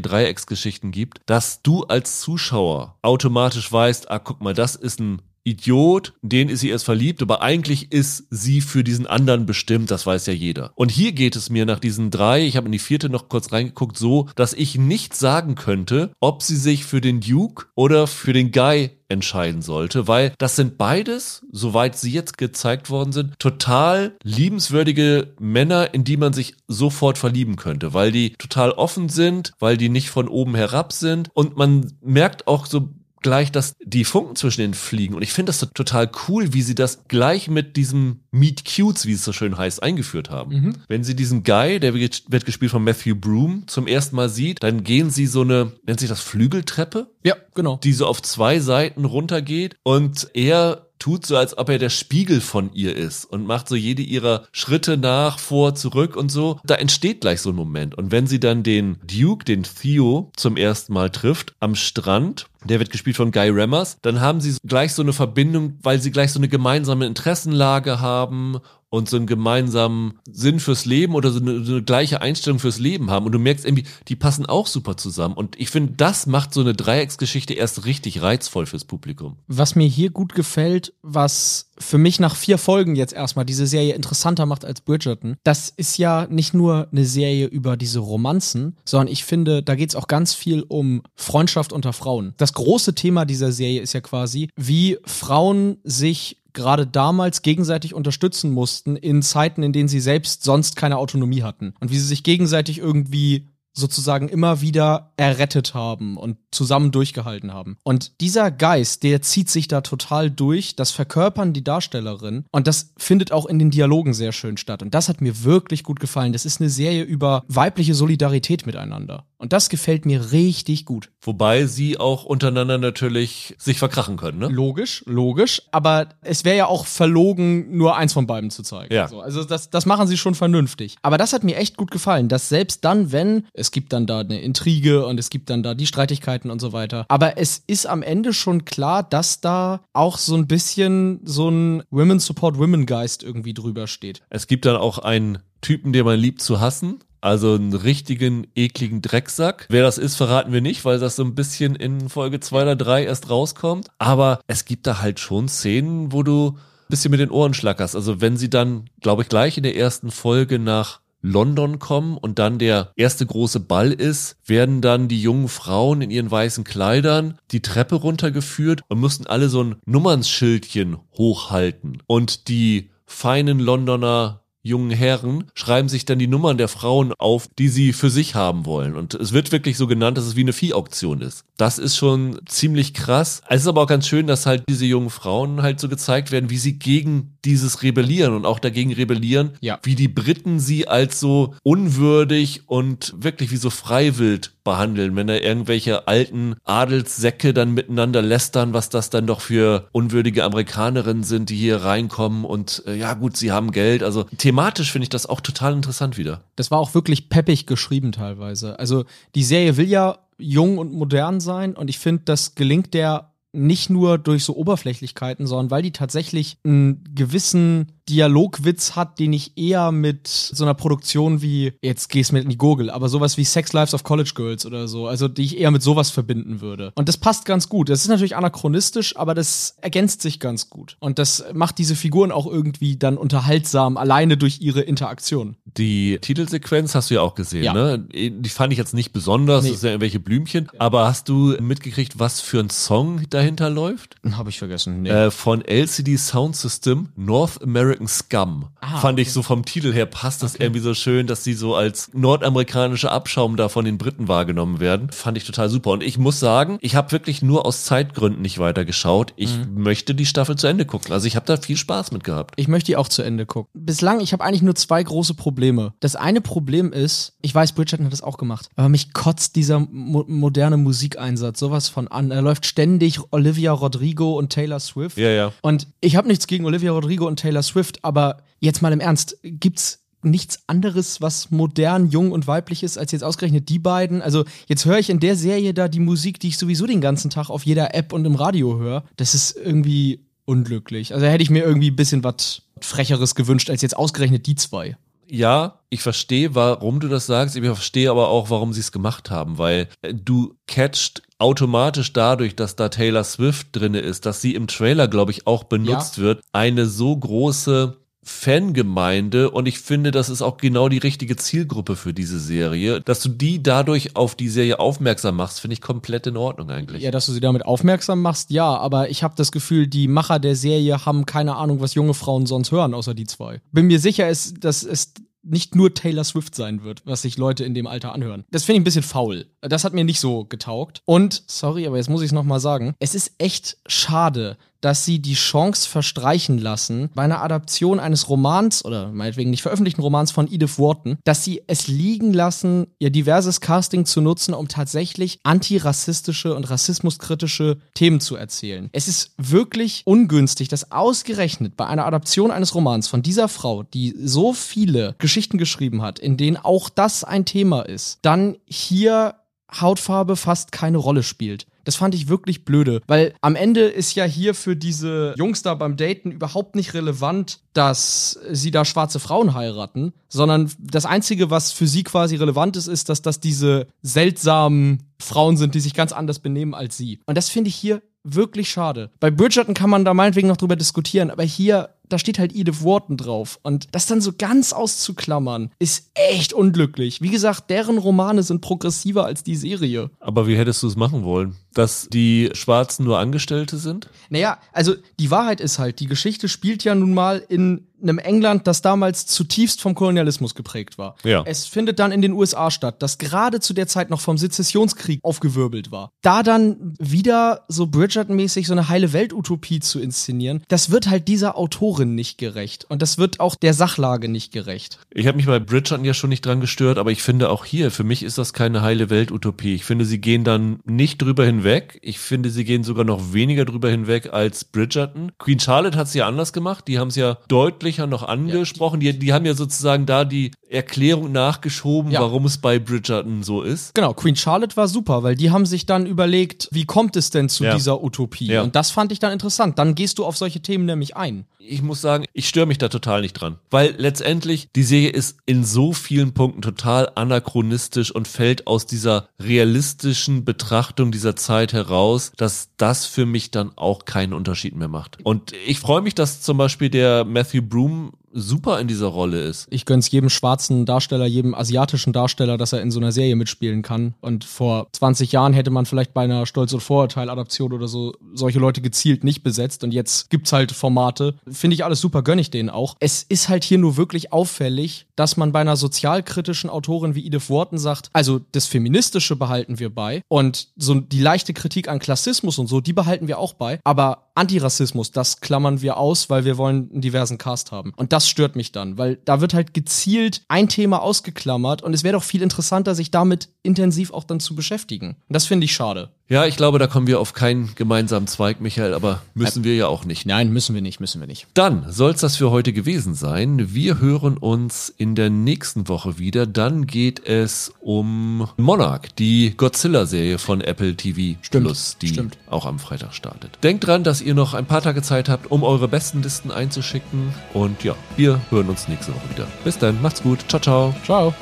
[0.00, 6.12] Dreiecksgeschichten gibt, dass du als Zuschauer automatisch weißt, ah, guck mal, das ist ein Idiot,
[6.22, 10.26] den ist sie erst verliebt, aber eigentlich ist sie für diesen anderen bestimmt, das weiß
[10.26, 10.72] ja jeder.
[10.74, 13.52] Und hier geht es mir nach diesen drei, ich habe in die vierte noch kurz
[13.52, 18.32] reingeguckt, so, dass ich nicht sagen könnte, ob sie sich für den Duke oder für
[18.32, 24.16] den Guy entscheiden sollte, weil das sind beides, soweit sie jetzt gezeigt worden sind, total
[24.22, 29.76] liebenswürdige Männer, in die man sich sofort verlieben könnte, weil die total offen sind, weil
[29.76, 32.88] die nicht von oben herab sind und man merkt auch so
[33.22, 35.14] gleich, dass die Funken zwischen den fliegen.
[35.14, 39.06] Und ich finde das so total cool, wie sie das gleich mit diesem Meet Cutes,
[39.06, 40.52] wie es so schön heißt, eingeführt haben.
[40.88, 44.62] Wenn sie diesen Guy, der wird wird gespielt von Matthew Broom, zum ersten Mal sieht,
[44.62, 47.08] dann gehen sie so eine, nennt sich das Flügeltreppe?
[47.24, 47.78] Ja, genau.
[47.82, 52.40] die so auf zwei Seiten runtergeht und er tut so, als ob er der Spiegel
[52.40, 56.60] von ihr ist und macht so jede ihrer Schritte nach, vor, zurück und so.
[56.64, 57.96] Da entsteht gleich so ein Moment.
[57.96, 62.78] Und wenn sie dann den Duke, den Theo, zum ersten Mal trifft, am Strand, der
[62.78, 66.30] wird gespielt von Guy Remmers, dann haben sie gleich so eine Verbindung, weil sie gleich
[66.30, 68.60] so eine gemeinsame Interessenlage haben
[68.92, 72.78] und so einen gemeinsamen Sinn fürs Leben oder so eine, so eine gleiche Einstellung fürs
[72.78, 73.24] Leben haben.
[73.24, 75.34] Und du merkst irgendwie, die passen auch super zusammen.
[75.34, 79.38] Und ich finde, das macht so eine Dreiecksgeschichte erst richtig reizvoll fürs Publikum.
[79.46, 83.94] Was mir hier gut gefällt, was für mich nach vier Folgen jetzt erstmal diese Serie
[83.94, 89.08] interessanter macht als Bridgerton, das ist ja nicht nur eine Serie über diese Romanzen, sondern
[89.08, 92.34] ich finde, da geht es auch ganz viel um Freundschaft unter Frauen.
[92.36, 98.52] Das große Thema dieser Serie ist ja quasi, wie Frauen sich gerade damals gegenseitig unterstützen
[98.52, 101.74] mussten in Zeiten, in denen sie selbst sonst keine Autonomie hatten.
[101.80, 107.78] Und wie sie sich gegenseitig irgendwie sozusagen immer wieder errettet haben und zusammen durchgehalten haben.
[107.82, 112.92] Und dieser Geist, der zieht sich da total durch, das verkörpern die Darstellerin und das
[112.96, 114.82] findet auch in den Dialogen sehr schön statt.
[114.82, 116.32] Und das hat mir wirklich gut gefallen.
[116.32, 119.24] Das ist eine Serie über weibliche Solidarität miteinander.
[119.38, 121.10] Und das gefällt mir richtig gut.
[121.20, 124.46] Wobei sie auch untereinander natürlich sich verkrachen können, ne?
[124.46, 125.62] Logisch, logisch.
[125.72, 128.94] Aber es wäre ja auch verlogen, nur eins von beiden zu zeigen.
[128.94, 129.08] Ja.
[129.08, 130.94] So, also das, das machen sie schon vernünftig.
[131.02, 134.18] Aber das hat mir echt gut gefallen, dass selbst dann, wenn es gibt dann da
[134.18, 137.06] eine Intrige und es gibt dann da die Streitigkeiten und so weiter.
[137.08, 141.84] Aber es ist am Ende schon klar, dass da auch so ein bisschen so ein
[141.90, 144.22] Women Support Women Geist irgendwie drüber steht.
[144.30, 146.98] Es gibt dann auch einen Typen, den man liebt zu hassen.
[147.20, 149.66] Also einen richtigen, ekligen Drecksack.
[149.70, 152.74] Wer das ist, verraten wir nicht, weil das so ein bisschen in Folge zwei oder
[152.74, 153.86] drei erst rauskommt.
[154.00, 156.56] Aber es gibt da halt schon Szenen, wo du ein
[156.88, 157.94] bisschen mit den Ohren schlackerst.
[157.94, 162.38] Also wenn sie dann, glaube ich, gleich in der ersten Folge nach London kommen und
[162.38, 167.38] dann der erste große Ball ist, werden dann die jungen Frauen in ihren weißen Kleidern
[167.52, 172.02] die Treppe runtergeführt und müssen alle so ein Nummernschildchen hochhalten.
[172.06, 177.68] Und die feinen Londoner jungen Herren schreiben sich dann die Nummern der Frauen auf, die
[177.68, 178.96] sie für sich haben wollen.
[178.96, 181.44] Und es wird wirklich so genannt, dass es wie eine Viehauktion ist.
[181.56, 183.42] Das ist schon ziemlich krass.
[183.48, 186.50] Es ist aber auch ganz schön, dass halt diese jungen Frauen halt so gezeigt werden,
[186.50, 189.78] wie sie gegen dieses rebellieren und auch dagegen rebellieren, Ja.
[189.82, 195.34] wie die Briten sie als so unwürdig und wirklich wie so freiwild behandeln, wenn da
[195.34, 201.56] irgendwelche alten Adelssäcke dann miteinander lästern, was das dann doch für unwürdige Amerikanerinnen sind, die
[201.56, 204.02] hier reinkommen und äh, ja gut, sie haben Geld.
[204.02, 206.42] Also thematisch finde ich das auch total interessant wieder.
[206.56, 208.78] Das war auch wirklich peppig geschrieben teilweise.
[208.78, 209.04] Also
[209.34, 213.90] die Serie will ja jung und modern sein und ich finde, das gelingt der nicht
[213.90, 219.92] nur durch so Oberflächlichkeiten, sondern weil die tatsächlich einen gewissen Dialogwitz hat, den ich eher
[219.92, 223.72] mit so einer Produktion wie, jetzt geh's mit in die Gurgel, aber sowas wie Sex
[223.72, 226.92] Lives of College Girls oder so, also die ich eher mit sowas verbinden würde.
[226.94, 227.88] Und das passt ganz gut.
[227.88, 230.96] Das ist natürlich anachronistisch, aber das ergänzt sich ganz gut.
[231.00, 235.56] Und das macht diese Figuren auch irgendwie dann unterhaltsam, alleine durch ihre Interaktion.
[235.78, 237.72] Die Titelsequenz hast du ja auch gesehen, Ja.
[237.72, 237.98] ne?
[237.98, 239.70] Die fand ich jetzt nicht besonders, Nee.
[239.70, 244.16] das sind ja irgendwelche Blümchen, aber hast du mitgekriegt, was für ein Song dahinter läuft?
[244.32, 245.02] Habe ich vergessen.
[245.02, 245.10] Nee.
[245.10, 248.68] Äh, von LCD Sound System, North American American Scum.
[248.80, 251.74] Ah, Fand ich so vom Titel her passt das irgendwie so schön, dass sie so
[251.74, 255.10] als nordamerikanischer Abschaum da von den Briten wahrgenommen werden.
[255.10, 255.90] Fand ich total super.
[255.90, 259.32] Und ich muss sagen, ich habe wirklich nur aus Zeitgründen nicht weitergeschaut.
[259.36, 259.82] Ich Mhm.
[259.82, 261.12] möchte die Staffel zu Ende gucken.
[261.12, 262.54] Also ich habe da viel Spaß mit gehabt.
[262.56, 263.70] Ich möchte die auch zu Ende gucken.
[263.74, 265.94] Bislang, ich habe eigentlich nur zwei große Probleme.
[266.00, 269.80] Das eine Problem ist, ich weiß, Bridgerton hat das auch gemacht, aber mich kotzt dieser
[269.80, 272.30] mo moderne Musikeinsatz sowas von an.
[272.30, 275.16] Da läuft ständig Olivia Rodrigo und Taylor Swift.
[275.18, 275.52] Ja, ja.
[275.62, 279.38] Und ich habe nichts gegen Olivia Rodrigo und Taylor Swift, aber jetzt mal im Ernst,
[279.42, 284.22] gibt's nichts anderes, was modern, jung und weiblich ist, als jetzt ausgerechnet die beiden?
[284.22, 287.30] Also jetzt höre ich in der Serie da die Musik, die ich sowieso den ganzen
[287.30, 289.04] Tag auf jeder App und im Radio höre.
[289.16, 291.14] Das ist irgendwie unglücklich.
[291.14, 294.96] Also hätte ich mir irgendwie ein bisschen was Frecheres gewünscht, als jetzt ausgerechnet die zwei.
[295.34, 297.56] Ja, ich verstehe, warum du das sagst.
[297.56, 302.54] Ich verstehe aber auch, warum sie es gemacht haben, weil äh, du catcht automatisch dadurch,
[302.54, 306.42] dass da Taylor Swift drinne ist, dass sie im Trailer, glaube ich, auch benutzt wird,
[306.52, 312.14] eine so große Fangemeinde und ich finde, das ist auch genau die richtige Zielgruppe für
[312.14, 313.00] diese Serie.
[313.00, 317.02] Dass du die dadurch auf die Serie aufmerksam machst, finde ich komplett in Ordnung eigentlich.
[317.02, 320.38] Ja, dass du sie damit aufmerksam machst, ja, aber ich habe das Gefühl, die Macher
[320.38, 323.60] der Serie haben keine Ahnung, was junge Frauen sonst hören, außer die zwei.
[323.72, 327.64] Bin mir sicher, es, dass es nicht nur Taylor Swift sein wird, was sich Leute
[327.64, 328.44] in dem Alter anhören.
[328.50, 329.46] Das finde ich ein bisschen faul.
[329.62, 331.02] Das hat mir nicht so getaugt.
[331.04, 335.20] Und, sorry, aber jetzt muss ich es nochmal sagen, es ist echt schade, dass sie
[335.20, 340.52] die Chance verstreichen lassen, bei einer Adaption eines Romans oder meinetwegen nicht veröffentlichten Romans von
[340.52, 346.54] Edith Wharton, dass sie es liegen lassen, ihr diverses Casting zu nutzen, um tatsächlich antirassistische
[346.54, 348.90] und rassismuskritische Themen zu erzählen.
[348.92, 354.16] Es ist wirklich ungünstig, dass ausgerechnet bei einer Adaption eines Romans von dieser Frau, die
[354.20, 359.36] so viele Geschichten geschrieben hat, in denen auch das ein Thema ist, dann hier
[359.80, 361.66] Hautfarbe fast keine Rolle spielt.
[361.84, 365.74] Das fand ich wirklich blöde, weil am Ende ist ja hier für diese Jungs da
[365.74, 371.72] beim Daten überhaupt nicht relevant, dass sie da schwarze Frauen heiraten, sondern das Einzige, was
[371.72, 376.12] für sie quasi relevant ist, ist, dass das diese seltsamen Frauen sind, die sich ganz
[376.12, 377.18] anders benehmen als sie.
[377.26, 379.10] Und das finde ich hier wirklich schade.
[379.18, 382.84] Bei Bridgerton kann man da meinetwegen noch drüber diskutieren, aber hier, da steht halt Edith
[382.84, 383.58] Wharton drauf.
[383.62, 387.20] Und das dann so ganz auszuklammern, ist echt unglücklich.
[387.22, 390.10] Wie gesagt, deren Romane sind progressiver als die Serie.
[390.20, 391.56] Aber wie hättest du es machen wollen?
[391.74, 394.10] Dass die Schwarzen nur Angestellte sind?
[394.28, 398.66] Naja, also die Wahrheit ist halt, die Geschichte spielt ja nun mal in einem England,
[398.66, 401.14] das damals zutiefst vom Kolonialismus geprägt war.
[401.24, 401.42] Ja.
[401.46, 405.20] Es findet dann in den USA statt, das gerade zu der Zeit noch vom Sezessionskrieg
[405.22, 406.10] aufgewirbelt war.
[406.20, 411.56] Da dann wieder so Bridgerton-mäßig so eine heile Welt-Utopie zu inszenieren, das wird halt dieser
[411.56, 412.86] Autorin nicht gerecht.
[412.88, 414.98] Und das wird auch der Sachlage nicht gerecht.
[415.10, 417.90] Ich habe mich bei Bridgerton ja schon nicht dran gestört, aber ich finde auch hier,
[417.90, 419.74] für mich ist das keine heile Welt-Utopie.
[419.74, 421.98] Ich finde, sie gehen dann nicht drüber hinweg.
[422.02, 425.32] Ich finde, sie gehen sogar noch weniger drüber hinweg als Bridgerton.
[425.38, 426.86] Queen Charlotte hat es ja anders gemacht.
[426.88, 429.00] Die haben es ja deutlicher noch angesprochen.
[429.00, 432.20] Die, die haben ja sozusagen da die Erklärung nachgeschoben, Ja.
[432.20, 433.94] warum es bei Bridgerton so ist.
[433.94, 437.48] Genau, Queen Charlotte war super, weil die haben sich dann überlegt, wie kommt es denn
[437.48, 437.74] zu Ja.
[437.74, 438.46] dieser Utopie?
[438.46, 438.62] Ja.
[438.62, 439.78] Und das fand ich dann interessant.
[439.78, 441.44] Dann gehst du auf solche Themen nämlich ein.
[441.64, 443.58] ich muss sagen, ich störe mich da total nicht dran.
[443.70, 449.28] Weil letztendlich, die Serie ist in so vielen Punkten total anachronistisch und fällt aus dieser
[449.40, 455.18] realistischen Betrachtung dieser Zeit heraus, dass das für mich dann auch keinen Unterschied mehr macht.
[455.24, 459.66] Und ich freue mich, dass zum Beispiel der Matthew Broom super in dieser Rolle ist.
[459.70, 463.82] Ich gönn's jedem schwarzen Darsteller, jedem asiatischen Darsteller, dass er in so einer Serie mitspielen
[463.82, 464.14] kann.
[464.20, 468.58] Und vor 20 Jahren hätte man vielleicht bei einer Stolz- und Vorurteil-Adaption oder so solche
[468.58, 469.84] Leute gezielt nicht besetzt.
[469.84, 471.34] Und jetzt gibt's halt Formate.
[471.48, 472.96] Finde ich alles super, gönn ich denen auch.
[473.00, 477.50] Es ist halt hier nur wirklich auffällig, dass man bei einer sozialkritischen Autorin wie Edith
[477.50, 482.58] Wharton sagt, also das Feministische behalten wir bei und so die leichte Kritik an Klassismus
[482.58, 483.80] und so, die behalten wir auch bei.
[483.84, 487.92] Aber Antirassismus, das klammern wir aus, weil wir wollen einen diversen Cast haben.
[487.96, 492.04] Und das stört mich dann, weil da wird halt gezielt ein Thema ausgeklammert und es
[492.04, 495.16] wäre doch viel interessanter, sich damit intensiv auch dann zu beschäftigen.
[495.28, 496.10] Und das finde ich schade.
[496.32, 499.88] Ja, ich glaube, da kommen wir auf keinen gemeinsamen Zweig, Michael, aber müssen wir ja
[499.88, 500.24] auch nicht.
[500.24, 501.46] Nein, müssen wir nicht, müssen wir nicht.
[501.52, 503.74] Dann soll es das für heute gewesen sein.
[503.74, 506.46] Wir hören uns in der nächsten Woche wieder.
[506.46, 512.38] Dann geht es um Monarch, die Godzilla-Serie von Apple TV Stimmt, Plus, die stimmt.
[512.48, 513.58] auch am Freitag startet.
[513.62, 517.34] Denkt dran, dass ihr noch ein paar Tage Zeit habt, um eure besten Listen einzuschicken.
[517.52, 519.48] Und ja, wir hören uns nächste Woche wieder.
[519.64, 520.38] Bis dann, macht's gut.
[520.48, 520.94] Ciao, ciao.
[521.04, 521.34] Ciao.